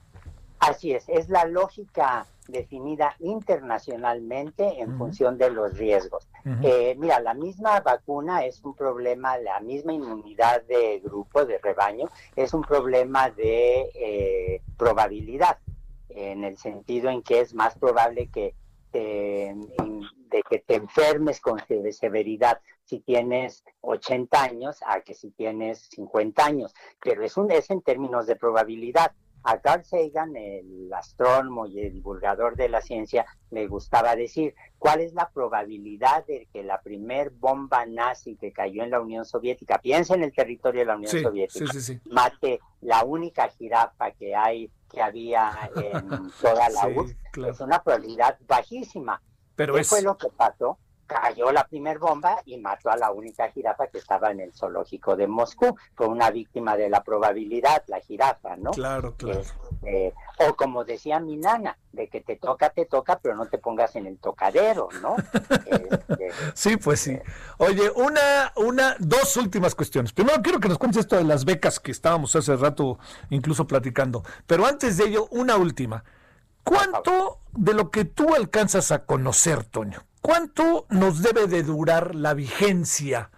Así 0.60 0.92
es, 0.92 1.08
es 1.08 1.28
la 1.28 1.44
lógica 1.44 2.26
definida 2.48 3.14
internacionalmente 3.20 4.80
en 4.80 4.96
función 4.96 5.36
de 5.38 5.50
los 5.50 5.76
riesgos. 5.76 6.26
Eh, 6.62 6.96
mira, 6.98 7.20
la 7.20 7.34
misma 7.34 7.80
vacuna 7.80 8.44
es 8.44 8.64
un 8.64 8.74
problema, 8.74 9.36
la 9.38 9.60
misma 9.60 9.92
inmunidad 9.92 10.62
de 10.64 10.98
grupo, 11.00 11.44
de 11.44 11.58
rebaño, 11.58 12.08
es 12.34 12.54
un 12.54 12.62
problema 12.62 13.30
de 13.30 13.90
eh, 13.94 14.62
probabilidad, 14.76 15.58
en 16.08 16.42
el 16.44 16.56
sentido 16.56 17.10
en 17.10 17.22
que 17.22 17.40
es 17.40 17.54
más 17.54 17.76
probable 17.78 18.28
que 18.28 18.54
te, 18.90 19.54
de 20.30 20.42
que 20.48 20.58
te 20.60 20.76
enfermes 20.76 21.40
con 21.40 21.60
severidad 21.90 22.60
si 22.84 23.00
tienes 23.00 23.64
80 23.82 24.42
años 24.42 24.78
a 24.86 25.00
que 25.02 25.14
si 25.14 25.30
tienes 25.30 25.88
50 25.90 26.44
años, 26.44 26.74
pero 27.02 27.22
es, 27.22 27.36
un, 27.36 27.50
es 27.50 27.70
en 27.70 27.82
términos 27.82 28.26
de 28.26 28.36
probabilidad. 28.36 29.12
A 29.42 29.58
Carl 29.60 29.84
Sagan, 29.84 30.36
el 30.36 30.92
astrónomo 30.92 31.66
y 31.66 31.80
el 31.80 31.92
divulgador 31.92 32.56
de 32.56 32.68
la 32.68 32.80
ciencia, 32.80 33.26
le 33.50 33.66
gustaba 33.66 34.16
decir, 34.16 34.54
¿cuál 34.78 35.00
es 35.00 35.14
la 35.14 35.30
probabilidad 35.30 36.26
de 36.26 36.48
que 36.52 36.62
la 36.62 36.80
primer 36.80 37.30
bomba 37.30 37.86
nazi 37.86 38.36
que 38.36 38.52
cayó 38.52 38.82
en 38.82 38.90
la 38.90 39.00
Unión 39.00 39.24
Soviética, 39.24 39.78
piensa 39.78 40.14
en 40.14 40.24
el 40.24 40.32
territorio 40.32 40.80
de 40.80 40.86
la 40.86 40.96
Unión 40.96 41.12
Soviética, 41.12 41.72
mate 42.10 42.60
la 42.80 43.04
única 43.04 43.48
jirafa 43.48 44.10
que 44.12 44.34
hay, 44.34 44.70
que 44.90 45.00
había 45.00 45.70
en 45.76 46.30
toda 46.40 46.68
la 46.68 46.88
URSS? 46.88 47.16
Es 47.48 47.60
una 47.60 47.82
probabilidad 47.82 48.38
bajísima. 48.46 49.22
Pero 49.54 49.74
¿Qué 49.74 49.84
fue 49.84 50.02
lo 50.02 50.16
que 50.16 50.28
pasó? 50.28 50.78
Cayó 51.08 51.50
la 51.50 51.66
primer 51.66 51.98
bomba 51.98 52.42
y 52.44 52.58
mató 52.58 52.90
a 52.90 52.96
la 52.96 53.10
única 53.10 53.50
jirafa 53.50 53.88
que 53.88 53.98
estaba 53.98 54.30
en 54.30 54.40
el 54.40 54.52
zoológico 54.52 55.16
de 55.16 55.26
Moscú. 55.26 55.74
Fue 55.94 56.06
una 56.06 56.30
víctima 56.30 56.76
de 56.76 56.90
la 56.90 57.02
probabilidad, 57.02 57.82
la 57.88 57.98
jirafa, 58.00 58.56
¿no? 58.56 58.70
Claro, 58.72 59.14
claro. 59.16 59.40
Este, 59.40 60.14
o 60.46 60.54
como 60.54 60.84
decía 60.84 61.18
mi 61.18 61.36
nana, 61.36 61.78
de 61.92 62.08
que 62.08 62.20
te 62.20 62.36
toca, 62.36 62.70
te 62.70 62.84
toca, 62.84 63.18
pero 63.20 63.34
no 63.34 63.46
te 63.46 63.58
pongas 63.58 63.96
en 63.96 64.06
el 64.06 64.18
tocadero, 64.18 64.88
¿no? 65.02 65.16
Este, 65.68 66.30
sí, 66.54 66.76
pues 66.76 67.00
sí. 67.00 67.18
Oye, 67.58 67.90
una, 67.94 68.52
una, 68.56 68.96
dos 68.98 69.36
últimas 69.36 69.74
cuestiones. 69.74 70.12
Primero 70.12 70.42
quiero 70.42 70.60
que 70.60 70.68
nos 70.68 70.78
cuentes 70.78 71.00
esto 71.00 71.16
de 71.16 71.24
las 71.24 71.44
becas 71.44 71.80
que 71.80 71.90
estábamos 71.90 72.36
hace 72.36 72.54
rato 72.56 72.98
incluso 73.30 73.66
platicando. 73.66 74.22
Pero 74.46 74.66
antes 74.66 74.96
de 74.96 75.04
ello, 75.04 75.26
una 75.30 75.56
última. 75.56 76.04
¿Cuánto 76.64 77.40
de 77.52 77.72
lo 77.72 77.90
que 77.90 78.04
tú 78.04 78.34
alcanzas 78.34 78.92
a 78.92 79.06
conocer, 79.06 79.64
Toño, 79.64 80.04
¿Cuánto 80.28 80.84
nos 80.90 81.22
debe 81.22 81.46
de 81.46 81.62
durar 81.62 82.14
la 82.14 82.34
vigencia 82.34 83.30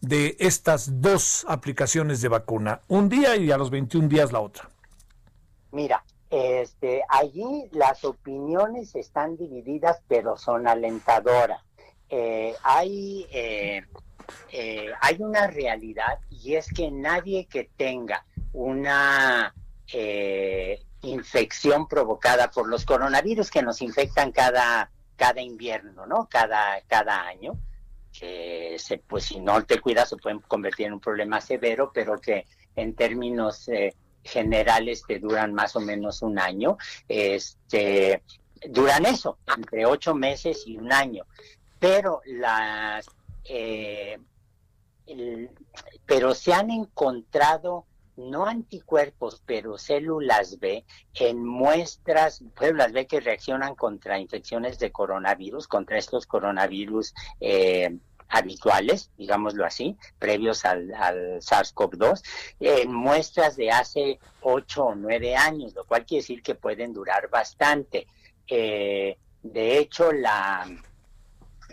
de 0.00 0.36
estas 0.38 1.02
dos 1.02 1.44
aplicaciones 1.48 2.20
de 2.20 2.28
vacuna? 2.28 2.82
Un 2.86 3.08
día 3.08 3.34
y 3.34 3.50
a 3.50 3.58
los 3.58 3.68
21 3.68 4.06
días 4.06 4.30
la 4.30 4.38
otra. 4.38 4.70
Mira, 5.72 6.04
Este, 6.30 7.02
allí 7.08 7.68
las 7.72 8.04
opiniones 8.04 8.94
están 8.94 9.36
divididas, 9.36 10.00
pero 10.06 10.36
son 10.36 10.68
alentadoras. 10.68 11.60
Eh, 12.10 12.54
hay, 12.62 13.26
eh, 13.32 13.84
eh, 14.52 14.90
hay 15.00 15.16
una 15.18 15.48
realidad 15.48 16.20
y 16.30 16.54
es 16.54 16.72
que 16.72 16.92
nadie 16.92 17.46
que 17.46 17.70
tenga 17.76 18.24
una 18.52 19.52
infección 21.02 21.88
provocada 21.88 22.52
por 22.52 22.68
los 22.68 22.84
coronavirus 22.84 23.50
que 23.50 23.62
nos 23.62 23.82
infectan 23.82 24.30
cada, 24.30 24.92
cada 25.16 25.40
invierno, 25.40 26.06
¿no? 26.06 26.28
Cada, 26.30 26.80
cada 26.82 27.26
año, 27.26 27.58
que 28.12 28.76
se, 28.78 28.98
pues 28.98 29.24
si 29.24 29.40
no 29.40 29.64
te 29.64 29.80
cuidas 29.80 30.08
se 30.08 30.16
pueden 30.16 30.40
convertir 30.40 30.86
en 30.86 30.94
un 30.94 31.00
problema 31.00 31.40
severo, 31.40 31.90
pero 31.92 32.20
que 32.20 32.46
en 32.74 32.94
términos 32.94 33.68
generales 34.22 35.02
te 35.06 35.18
duran 35.18 35.54
más 35.54 35.76
o 35.76 35.80
menos 35.80 36.22
un 36.22 36.38
año, 36.38 36.76
este, 37.08 38.22
duran 38.68 39.06
eso, 39.06 39.38
entre 39.56 39.86
ocho 39.86 40.14
meses 40.14 40.64
y 40.66 40.76
un 40.76 40.92
año. 40.92 41.24
Pero 41.78 42.20
las, 42.26 43.06
eh, 43.44 44.18
pero 46.04 46.34
se 46.34 46.52
han 46.52 46.70
encontrado 46.70 47.86
no 48.16 48.46
anticuerpos, 48.46 49.42
pero 49.46 49.78
células 49.78 50.58
B 50.58 50.84
en 51.14 51.44
muestras, 51.44 52.42
células 52.58 52.92
B 52.92 53.06
que 53.06 53.20
reaccionan 53.20 53.74
contra 53.74 54.18
infecciones 54.18 54.78
de 54.78 54.92
coronavirus, 54.92 55.68
contra 55.68 55.98
estos 55.98 56.26
coronavirus 56.26 57.14
eh, 57.40 57.96
habituales, 58.28 59.10
digámoslo 59.16 59.64
así, 59.64 59.96
previos 60.18 60.64
al, 60.64 60.88
SARS-CoV-2, 61.40 62.22
en 62.60 62.92
muestras 62.92 63.56
de 63.56 63.70
hace 63.70 64.18
ocho 64.40 64.86
o 64.86 64.94
nueve 64.94 65.36
años, 65.36 65.74
lo 65.74 65.84
cual 65.84 66.04
quiere 66.04 66.22
decir 66.22 66.42
que 66.42 66.54
pueden 66.54 66.92
durar 66.92 67.28
bastante. 67.30 68.06
Eh, 68.48 69.16
de 69.42 69.78
hecho, 69.78 70.12
la, 70.12 70.66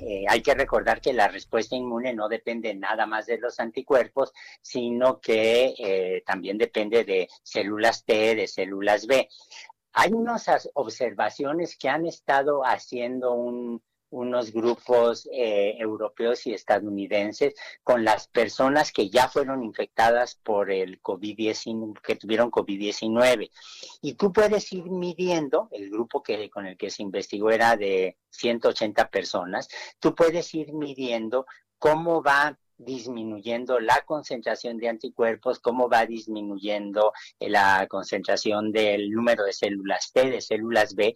eh, 0.06 0.26
hay 0.28 0.42
que 0.42 0.54
recordar 0.54 1.02
que 1.02 1.14
la 1.14 1.28
respuesta 1.28 1.76
inmune 1.76 2.14
no 2.14 2.28
depende 2.28 2.74
nada 2.76 3.06
más 3.06 3.26
de 3.26 3.38
los 3.38 3.60
anticuerpos, 3.60 4.34
sino 4.62 5.20
que 5.20 5.74
eh, 5.78 6.24
también 6.26 6.58
depende 6.58 7.04
de 7.04 7.28
células 7.42 8.04
T, 8.04 8.36
de 8.36 8.48
células 8.48 9.08
B. 9.08 9.30
Hay 9.94 10.12
unas 10.12 10.50
observaciones 10.74 11.78
que 11.78 11.90
han 11.90 12.06
estado 12.06 12.64
haciendo 12.66 13.34
un, 13.34 13.82
unos 14.14 14.54
grupos 14.54 15.28
eh, 15.32 15.76
europeos 15.80 16.46
y 16.46 16.54
estadounidenses 16.54 17.56
con 17.84 18.04
las 18.04 18.28
personas 18.28 18.92
que 18.92 19.10
ya 19.10 19.28
fueron 19.28 19.64
infectadas 19.64 20.36
por 20.36 20.72
el 20.72 21.02
COVID-19, 21.02 22.00
que 22.02 22.16
tuvieron 22.16 22.52
COVID-19. 22.52 23.50
Y 24.02 24.14
tú 24.14 24.32
puedes 24.32 24.72
ir 24.72 24.86
midiendo, 24.86 25.68
el 25.72 25.90
grupo 25.90 26.22
que, 26.22 26.50
con 26.50 26.68
el 26.68 26.78
que 26.78 26.92
se 26.92 27.02
investigó 27.02 27.50
era 27.50 27.76
de 27.76 28.18
180 28.30 29.10
personas, 29.10 29.68
tú 30.00 30.14
puedes 30.14 30.54
ir 30.54 30.74
midiendo 30.74 31.46
cómo 31.80 32.22
va 32.22 32.58
disminuyendo 32.78 33.80
la 33.80 34.02
concentración 34.06 34.78
de 34.78 34.90
anticuerpos, 34.90 35.60
cómo 35.60 35.90
va 35.90 36.06
disminuyendo 36.06 37.14
la 37.40 37.88
concentración 37.88 38.72
del 38.72 39.10
número 39.10 39.44
de 39.44 39.54
células 39.54 40.12
T, 40.12 40.30
de 40.30 40.42
células 40.42 40.96
B, 40.96 41.14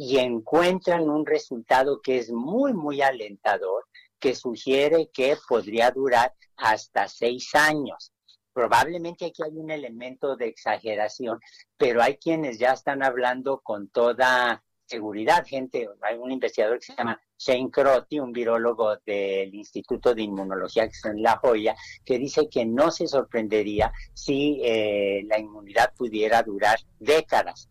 y 0.00 0.18
encuentran 0.18 1.10
un 1.10 1.26
resultado 1.26 2.00
que 2.00 2.18
es 2.18 2.30
muy, 2.30 2.72
muy 2.72 3.02
alentador, 3.02 3.84
que 4.20 4.36
sugiere 4.36 5.10
que 5.12 5.36
podría 5.48 5.90
durar 5.90 6.32
hasta 6.56 7.08
seis 7.08 7.52
años. 7.56 8.12
Probablemente 8.52 9.26
aquí 9.26 9.42
hay 9.42 9.56
un 9.56 9.72
elemento 9.72 10.36
de 10.36 10.46
exageración, 10.46 11.40
pero 11.76 12.00
hay 12.00 12.16
quienes 12.16 12.60
ya 12.60 12.74
están 12.74 13.02
hablando 13.02 13.60
con 13.60 13.88
toda 13.88 14.62
seguridad. 14.86 15.44
Gente, 15.44 15.88
hay 16.00 16.16
un 16.16 16.30
investigador 16.30 16.78
que 16.78 16.86
se 16.86 16.96
llama 16.96 17.20
Shane 17.36 17.70
Crotty, 17.70 18.20
un 18.20 18.32
virólogo 18.32 18.96
del 19.04 19.52
Instituto 19.52 20.14
de 20.14 20.22
Inmunología 20.22 20.84
que 20.84 20.92
está 20.92 21.10
en 21.10 21.22
La 21.22 21.38
Joya, 21.38 21.74
que 22.04 22.18
dice 22.18 22.48
que 22.48 22.64
no 22.64 22.92
se 22.92 23.08
sorprendería 23.08 23.92
si 24.14 24.60
eh, 24.62 25.24
la 25.26 25.40
inmunidad 25.40 25.92
pudiera 25.94 26.40
durar 26.44 26.78
décadas. 27.00 27.68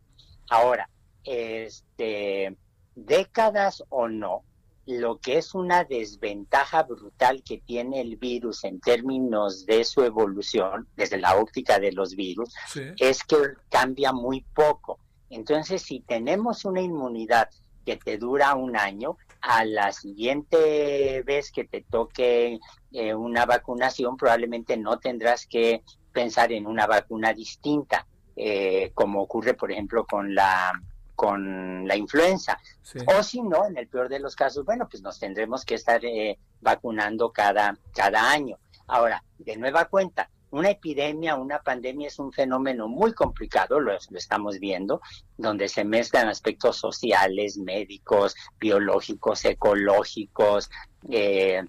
Ahora, 0.49 0.89
este, 1.27 2.55
décadas 2.95 3.83
o 3.89 4.07
no, 4.07 4.43
lo 4.87 5.19
que 5.19 5.37
es 5.37 5.53
una 5.53 5.83
desventaja 5.83 6.83
brutal 6.83 7.43
que 7.43 7.57
tiene 7.57 7.99
el 7.99 8.15
virus 8.15 8.63
en 8.63 8.79
términos 8.79 9.65
de 9.65 9.83
su 9.83 10.01
evolución, 10.01 10.87
desde 10.95 11.17
la 11.17 11.35
óptica 11.35 11.77
de 11.77 11.91
los 11.91 12.15
virus, 12.15 12.53
es 12.97 13.23
que 13.23 13.35
cambia 13.69 14.13
muy 14.13 14.45
poco. 14.55 14.99
Entonces, 15.29 15.81
si 15.81 15.99
tenemos 15.99 16.63
una 16.63 16.81
inmunidad 16.81 17.49
que 17.85 17.97
te 17.97 18.17
dura 18.17 18.55
un 18.55 18.77
año, 18.77 19.17
a 19.41 19.65
la 19.65 19.91
siguiente 19.91 21.21
vez 21.23 21.51
que 21.51 21.65
te 21.65 21.81
toque 21.81 22.59
eh, 22.91 23.13
una 23.13 23.45
vacunación, 23.45 24.17
probablemente 24.17 24.77
no 24.77 24.99
tendrás 24.99 25.45
que 25.45 25.83
pensar 26.11 26.51
en 26.51 26.65
una 26.65 26.87
vacuna 26.87 27.33
distinta, 27.33 28.07
eh, 28.35 28.91
como 28.93 29.21
ocurre, 29.21 29.53
por 29.53 29.71
ejemplo, 29.71 30.05
con 30.05 30.33
la 30.33 30.81
con 31.17 31.87
la 31.87 31.97
influenza. 31.97 32.59
O 33.07 33.23
si 33.23 33.41
no, 33.41 33.65
en 33.65 33.75
el 33.75 33.87
peor 33.87 34.07
de 34.07 34.19
los 34.19 34.35
casos, 34.35 34.63
bueno, 34.63 34.87
pues 34.87 35.01
nos 35.01 35.19
tendremos 35.19 35.65
que 35.65 35.73
estar 35.73 36.05
eh, 36.05 36.37
vacunando 36.61 37.31
cada, 37.31 37.75
cada 37.93 38.29
año. 38.29 38.59
Ahora, 38.85 39.23
de 39.39 39.57
nueva 39.57 39.85
cuenta, 39.85 40.29
una 40.51 40.69
epidemia, 40.69 41.35
una 41.35 41.59
pandemia 41.63 42.07
es 42.07 42.19
un 42.19 42.31
fenómeno 42.31 42.87
muy 42.87 43.13
complicado, 43.13 43.79
lo, 43.79 43.97
estamos 44.11 44.59
viendo, 44.59 45.01
donde 45.37 45.67
se 45.69 45.83
mezclan 45.83 46.27
aspectos 46.27 46.77
sociales, 46.77 47.57
médicos, 47.57 48.35
biológicos, 48.59 49.43
ecológicos, 49.43 50.69
eh, 51.09 51.63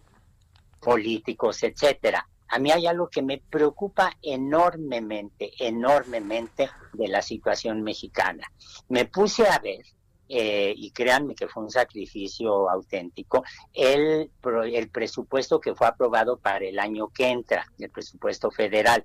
políticos, 0.79 1.63
etcétera. 1.63 2.29
A 2.49 2.59
mí 2.59 2.71
hay 2.71 2.87
algo 2.87 3.09
que 3.09 3.23
me 3.23 3.39
preocupa 3.39 4.17
enormemente, 4.23 5.53
enormemente 5.59 6.71
de 6.93 7.09
la 7.09 7.23
situación 7.23 7.83
mexicana. 7.83 8.51
Me 8.89 9.05
puse 9.05 9.47
a 9.47 9.59
ver, 9.59 9.85
eh, 10.29 10.75
y 10.77 10.91
créanme 10.91 11.35
que 11.35 11.49
fue 11.49 11.63
un 11.63 11.71
sacrificio 11.71 12.69
auténtico, 12.69 13.45
el, 13.73 14.31
el 14.73 14.89
presupuesto 14.91 15.61
que 15.61 15.75
fue 15.75 15.87
aprobado 15.87 16.39
para 16.39 16.65
el 16.65 16.79
año 16.79 17.09
que 17.09 17.29
entra, 17.29 17.67
el 17.79 17.91
presupuesto 17.91 18.51
federal. 18.51 19.05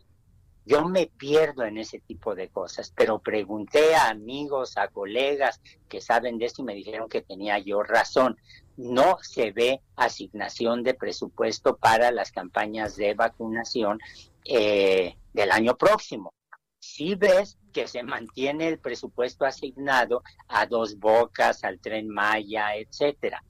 Yo 0.65 0.85
me 0.85 1.07
pierdo 1.07 1.63
en 1.63 1.77
ese 1.77 1.99
tipo 1.99 2.35
de 2.35 2.49
cosas, 2.49 2.93
pero 2.95 3.19
pregunté 3.19 3.95
a 3.95 4.09
amigos, 4.09 4.77
a 4.77 4.87
colegas 4.87 5.61
que 5.89 5.99
saben 5.99 6.37
de 6.37 6.45
esto 6.45 6.61
y 6.61 6.65
me 6.65 6.75
dijeron 6.75 7.09
que 7.09 7.21
tenía 7.21 7.59
yo 7.59 7.83
razón 7.83 8.37
no 8.77 9.17
se 9.21 9.51
ve 9.51 9.81
asignación 9.95 10.83
de 10.83 10.93
presupuesto 10.93 11.77
para 11.77 12.11
las 12.11 12.31
campañas 12.31 12.95
de 12.95 13.13
vacunación 13.13 13.99
eh, 14.45 15.15
del 15.33 15.51
año 15.51 15.77
próximo. 15.77 16.33
Si 16.79 17.15
ves 17.15 17.57
que 17.71 17.87
se 17.87 18.03
mantiene 18.03 18.67
el 18.67 18.79
presupuesto 18.79 19.45
asignado 19.45 20.21
a 20.47 20.65
dos 20.65 20.97
bocas, 20.97 21.63
al 21.63 21.79
tren 21.79 22.09
Maya, 22.09 22.75
etcétera. 22.75 23.43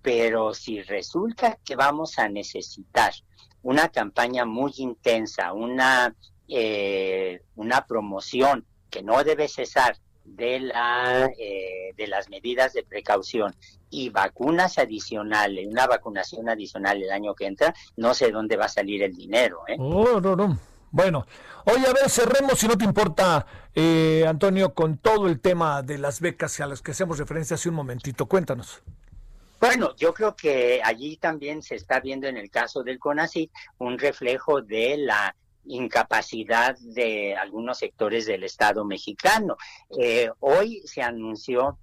Pero 0.00 0.54
si 0.54 0.80
resulta 0.82 1.58
que 1.64 1.76
vamos 1.76 2.18
a 2.18 2.28
necesitar 2.28 3.12
una 3.62 3.88
campaña 3.88 4.44
muy 4.44 4.72
intensa, 4.78 5.52
una, 5.52 6.14
eh, 6.48 7.42
una 7.56 7.86
promoción 7.86 8.64
que 8.90 9.02
no 9.02 9.22
debe 9.22 9.48
cesar 9.48 9.96
de, 10.24 10.60
la, 10.60 11.30
eh, 11.38 11.94
de 11.96 12.06
las 12.06 12.28
medidas 12.28 12.72
de 12.72 12.84
precaución 12.84 13.54
y 13.90 14.10
vacunas 14.10 14.78
adicionales, 14.78 15.66
una 15.66 15.86
vacunación 15.86 16.48
adicional 16.48 17.02
el 17.02 17.10
año 17.10 17.34
que 17.34 17.46
entra, 17.46 17.74
no 17.96 18.14
sé 18.14 18.30
dónde 18.30 18.56
va 18.56 18.66
a 18.66 18.68
salir 18.68 19.02
el 19.02 19.14
dinero. 19.14 19.60
¿eh? 19.68 19.76
Oh, 19.78 20.20
no, 20.20 20.36
no. 20.36 20.58
Bueno, 20.90 21.26
oye, 21.64 21.86
a 21.86 21.92
ver, 21.92 22.08
cerremos, 22.08 22.58
si 22.58 22.66
no 22.66 22.76
te 22.76 22.84
importa, 22.84 23.46
eh, 23.74 24.24
Antonio, 24.26 24.74
con 24.74 24.98
todo 24.98 25.26
el 25.26 25.40
tema 25.40 25.82
de 25.82 25.98
las 25.98 26.20
becas 26.20 26.58
a 26.60 26.66
las 26.66 26.80
que 26.80 26.92
hacemos 26.92 27.18
referencia 27.18 27.54
hace 27.54 27.68
un 27.68 27.74
momentito. 27.74 28.26
Cuéntanos. 28.26 28.82
Bueno, 29.60 29.94
yo 29.96 30.14
creo 30.14 30.36
que 30.36 30.80
allí 30.84 31.16
también 31.16 31.62
se 31.62 31.74
está 31.74 32.00
viendo 32.00 32.26
en 32.26 32.36
el 32.36 32.48
caso 32.48 32.84
del 32.84 32.98
CONACYT 32.98 33.50
un 33.78 33.98
reflejo 33.98 34.62
de 34.62 34.96
la 34.98 35.34
incapacidad 35.68 36.76
de 36.78 37.36
algunos 37.36 37.78
sectores 37.78 38.26
del 38.26 38.44
Estado 38.44 38.84
mexicano. 38.84 39.56
Eh, 39.98 40.30
hoy 40.40 40.82
se 40.84 41.02
anunció 41.02 41.78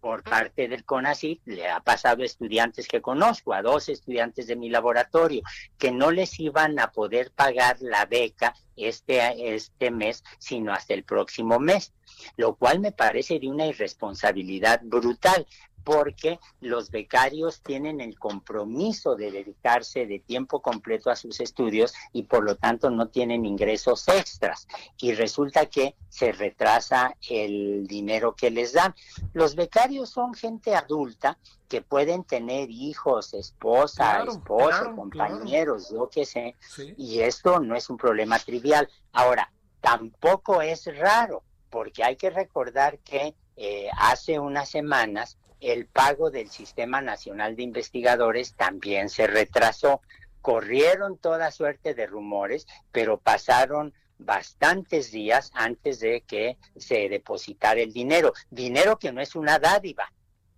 por 0.00 0.22
parte 0.22 0.66
del 0.66 0.84
CONACYT, 0.84 1.42
le 1.46 1.68
ha 1.68 1.80
pasado 1.80 2.22
a 2.22 2.26
estudiantes 2.26 2.88
que 2.88 3.02
conozco, 3.02 3.52
a 3.52 3.62
dos 3.62 3.88
estudiantes 3.88 4.46
de 4.46 4.56
mi 4.56 4.70
laboratorio, 4.70 5.42
que 5.78 5.92
no 5.92 6.10
les 6.10 6.40
iban 6.40 6.78
a 6.78 6.90
poder 6.90 7.30
pagar 7.32 7.76
la 7.80 8.06
beca 8.06 8.54
este, 8.76 9.54
este 9.54 9.90
mes, 9.90 10.24
sino 10.38 10.72
hasta 10.72 10.94
el 10.94 11.04
próximo 11.04 11.58
mes, 11.58 11.92
lo 12.36 12.56
cual 12.56 12.80
me 12.80 12.92
parece 12.92 13.38
de 13.38 13.48
una 13.48 13.66
irresponsabilidad 13.66 14.80
brutal, 14.82 15.46
porque 15.84 16.38
los 16.60 16.90
becarios 16.90 17.62
tienen 17.62 18.00
el 18.00 18.18
compromiso 18.18 19.16
de 19.16 19.30
dedicarse 19.30 20.06
de 20.06 20.18
tiempo 20.18 20.60
completo 20.60 21.10
a 21.10 21.16
sus 21.16 21.40
estudios 21.40 21.94
y 22.12 22.24
por 22.24 22.44
lo 22.44 22.56
tanto 22.56 22.90
no 22.90 23.08
tienen 23.08 23.44
ingresos 23.44 24.06
extras 24.08 24.68
y 24.98 25.12
resulta 25.12 25.66
que 25.66 25.96
se 26.08 26.32
retrasa 26.32 27.16
el 27.28 27.86
dinero 27.86 28.34
que 28.34 28.50
les 28.50 28.72
dan. 28.72 28.94
Los 29.32 29.54
becarios 29.54 30.10
son 30.10 30.34
gente 30.34 30.74
adulta 30.74 31.38
que 31.68 31.82
pueden 31.82 32.24
tener 32.24 32.70
hijos, 32.70 33.32
esposa, 33.32 34.24
esposo, 34.24 34.94
compañeros, 34.96 35.90
yo 35.90 36.08
qué 36.10 36.26
sé, 36.26 36.56
y 36.96 37.20
esto 37.20 37.60
no 37.60 37.76
es 37.76 37.88
un 37.88 37.96
problema 37.96 38.38
trivial. 38.38 38.88
Ahora, 39.12 39.52
tampoco 39.80 40.62
es 40.62 40.84
raro, 40.96 41.44
porque 41.70 42.02
hay 42.02 42.16
que 42.16 42.30
recordar 42.30 42.98
que 42.98 43.34
eh, 43.56 43.88
hace 43.98 44.38
unas 44.38 44.68
semanas 44.68 45.38
el 45.60 45.86
pago 45.86 46.30
del 46.30 46.50
Sistema 46.50 47.00
Nacional 47.00 47.56
de 47.56 47.62
Investigadores 47.62 48.54
también 48.54 49.08
se 49.08 49.26
retrasó. 49.26 50.00
Corrieron 50.40 51.18
toda 51.18 51.50
suerte 51.50 51.94
de 51.94 52.06
rumores, 52.06 52.66
pero 52.92 53.18
pasaron 53.18 53.92
bastantes 54.18 55.10
días 55.10 55.50
antes 55.54 56.00
de 56.00 56.22
que 56.22 56.58
se 56.76 57.08
depositara 57.08 57.80
el 57.80 57.92
dinero. 57.92 58.32
Dinero 58.50 58.98
que 58.98 59.12
no 59.12 59.20
es 59.20 59.34
una 59.34 59.58
dádiva, 59.58 60.12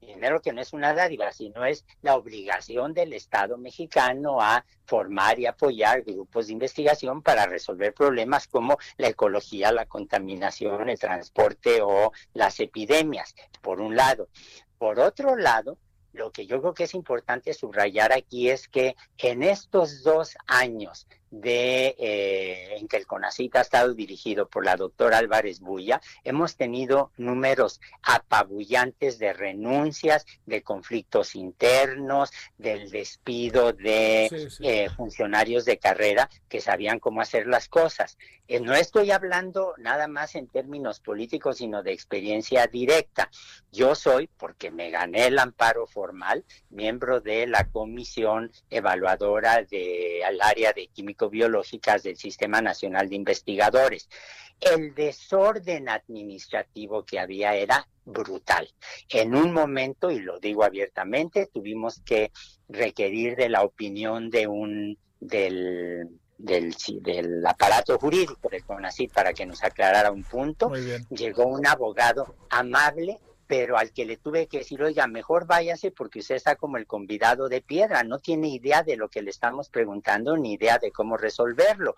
dinero 0.07 0.41
que 0.41 0.53
no 0.53 0.61
es 0.61 0.73
una 0.73 0.95
dádiva, 0.95 1.33
sino 1.33 1.65
es 1.65 1.85
la 2.03 2.17
obligación 2.17 2.93
del 2.93 3.13
Estado 3.13 3.57
mexicano 3.57 4.41
a 4.41 4.65
formar 4.85 5.39
y 5.39 5.47
apoyar 5.47 6.03
grupos 6.03 6.47
de 6.47 6.53
investigación 6.53 7.23
para 7.23 7.47
resolver 7.47 7.95
problemas 7.95 8.49
como 8.49 8.79
la 8.97 9.09
ecología, 9.09 9.73
la 9.73 9.87
contaminación, 9.87 10.89
el 10.89 10.99
transporte 10.99 11.81
o 11.83 12.13
las 12.35 12.61
epidemias, 12.61 13.35
por 13.61 13.81
un 13.81 13.97
lado. 13.97 14.29
Por 14.83 14.99
otro 14.99 15.37
lado, 15.37 15.79
lo 16.13 16.33
que 16.33 16.45
yo 16.45 16.61
creo 16.61 16.75
que 16.75 16.83
es 16.83 16.95
importante 16.95 17.55
subrayar 17.55 18.13
aquí 18.13 18.51
es 18.51 18.67
que 18.67 18.97
en 19.17 19.45
estos 19.45 20.03
dos 20.03 20.37
años 20.49 21.07
de 21.33 21.97
eh, 21.99 22.77
en 22.77 22.87
que 22.87 22.99
el 22.99 23.07
CONACIT 23.07 23.57
ha 23.57 23.63
estado 23.63 23.95
dirigido 23.95 24.49
por 24.49 24.67
la 24.67 24.77
doctora 24.77 25.17
Álvarez 25.17 25.61
Bulla, 25.61 26.01
hemos 26.25 26.57
tenido 26.57 27.11
números 27.17 27.81
apabullantes 28.03 29.19
de 29.19 29.33
renuncias, 29.33 30.27
de 30.45 30.63
conflictos 30.63 31.35
internos, 31.35 32.31
del 32.59 32.91
despido 32.91 33.73
de 33.73 34.51
eh, 34.61 34.91
funcionarios 34.95 35.65
de 35.65 35.79
carrera 35.79 36.29
que 36.51 36.61
sabían 36.61 37.01
cómo 37.01 37.23
hacer 37.23 37.47
las 37.47 37.67
cosas. 37.67 38.19
Eh, 38.47 38.61
no 38.61 38.75
estoy 38.75 39.11
hablando 39.11 39.75
nada 39.79 40.09
más 40.09 40.35
en 40.35 40.49
términos 40.49 41.01
políticos, 41.01 41.59
sino 41.59 41.83
de 41.83 41.93
experiencia 41.93 42.67
directa. 42.67 43.31
Yo 43.71 43.95
soy, 43.95 44.29
porque 44.37 44.71
me 44.71 44.91
gané 44.91 45.29
el 45.29 45.39
amparo 45.39 45.87
formal, 45.87 46.45
miembro 46.69 47.23
de 47.23 47.47
la 47.47 47.71
comisión 47.71 48.53
evaluadora 48.69 49.63
del 49.63 50.41
área 50.43 50.75
de 50.75 50.89
química 50.89 51.22
biológicas 51.31 52.03
del 52.03 52.17
Sistema 52.17 52.61
Nacional 52.61 53.09
de 53.09 53.17
Investigadores. 53.17 54.09
El 54.61 54.95
desorden 54.95 55.89
administrativo 55.89 57.05
que 57.05 57.19
había 57.19 57.55
era 57.55 57.89
brutal. 58.05 58.69
En 59.09 59.35
un 59.35 59.53
momento, 59.53 60.11
y 60.11 60.21
lo 60.21 60.39
digo 60.39 60.65
abiertamente, 60.65 61.49
tuvimos 61.53 62.01
que 62.05 62.31
requerir 62.69 63.37
de 63.37 63.49
la 63.49 63.63
opinión 63.63 64.31
de 64.31 64.47
un 64.47 64.99
del 65.21 66.09
del, 66.43 66.75
del 67.01 67.47
aparato 67.47 67.99
jurídico 67.99 68.49
del 68.51 68.65
CONACYT 68.65 69.13
para 69.13 69.33
que 69.33 69.47
nos 69.47 69.63
aclarara 69.63 70.11
un 70.11 70.25
punto. 70.25 70.73
Llegó 71.11 71.47
un 71.47 71.67
abogado 71.67 72.35
amable, 72.51 73.21
pero 73.53 73.77
al 73.77 73.93
que 73.93 74.07
le 74.07 74.17
tuve 74.17 74.47
que 74.47 74.61
decir, 74.61 74.83
oiga, 74.83 75.07
mejor 75.07 75.47
váyase 75.47 75.91
porque 75.91 76.21
usted 76.21 76.37
está 76.37 76.57
como 76.57 76.79
el 76.79 76.87
convidado 76.87 77.51
de 77.51 77.61
piedra, 77.61 78.03
no 78.03 78.19
tiene 78.19 78.49
idea 78.49 78.83
de 78.83 78.97
lo 78.97 79.11
que 79.11 79.21
le 79.21 79.29
estamos 79.29 79.69
preguntando 79.69 80.39
ni 80.39 80.55
idea 80.55 80.79
de 80.79 80.91
cómo 80.91 81.19
resolverlo. 81.19 81.95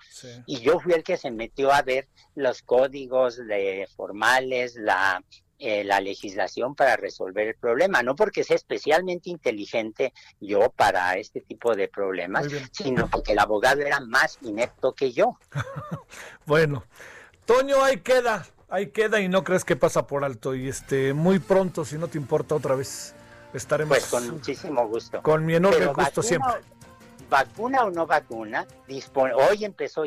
Y 0.47 0.59
yo 0.63 0.81
fui 0.81 0.95
el 0.95 1.05
que 1.05 1.17
se 1.17 1.31
metió 1.31 1.71
a 1.73 1.83
ver 1.83 2.09
los 2.35 2.63
códigos 2.63 3.37
de 3.37 3.87
formales, 3.95 4.75
la 4.75 5.23
eh, 5.61 5.85
la 5.85 6.01
legislación 6.01 6.75
para 6.75 6.97
resolver 6.97 7.47
el 7.47 7.55
problema, 7.55 8.03
no 8.03 8.17
porque 8.17 8.43
sea 8.43 8.57
especialmente 8.57 9.31
inteligente 9.31 10.13
yo 10.41 10.71
para 10.71 11.17
este 11.19 11.41
tipo 11.41 11.77
de 11.77 11.87
problemas, 11.87 12.49
sino 12.73 13.09
porque 13.09 13.33
el 13.33 13.39
abogado 13.39 13.81
era 13.81 14.01
más 14.01 14.39
inepto 14.43 14.93
que 14.93 15.13
yo. 15.13 15.39
bueno, 16.47 16.85
Toño, 17.47 17.81
ahí 17.85 17.99
queda 18.01 18.45
ahí 18.75 18.89
queda 18.89 19.21
y 19.21 19.29
no 19.29 19.45
crees 19.45 19.65
que 19.65 19.77
pasa 19.77 20.07
por 20.07 20.25
alto. 20.25 20.55
Y 20.55 20.69
este, 20.69 21.15
muy 21.15 21.39
pronto, 21.39 21.85
si 21.85 21.97
no 21.97 22.09
te 22.09 22.19
importa 22.19 22.55
otra 22.55 22.75
vez, 22.75 23.15
estaremos. 23.53 23.97
Pues 23.97 24.07
con 24.07 24.29
muchísimo 24.31 24.87
gusto. 24.89 25.23
Con 25.23 25.47
mi 25.47 25.55
enorme 25.55 25.87
gusto 25.87 26.23
siempre. 26.23 26.53
Vacuna 27.31 27.85
o 27.85 27.91
no 27.91 28.07
vacuna, 28.07 28.67
hoy 28.87 29.65
empezó 29.65 30.05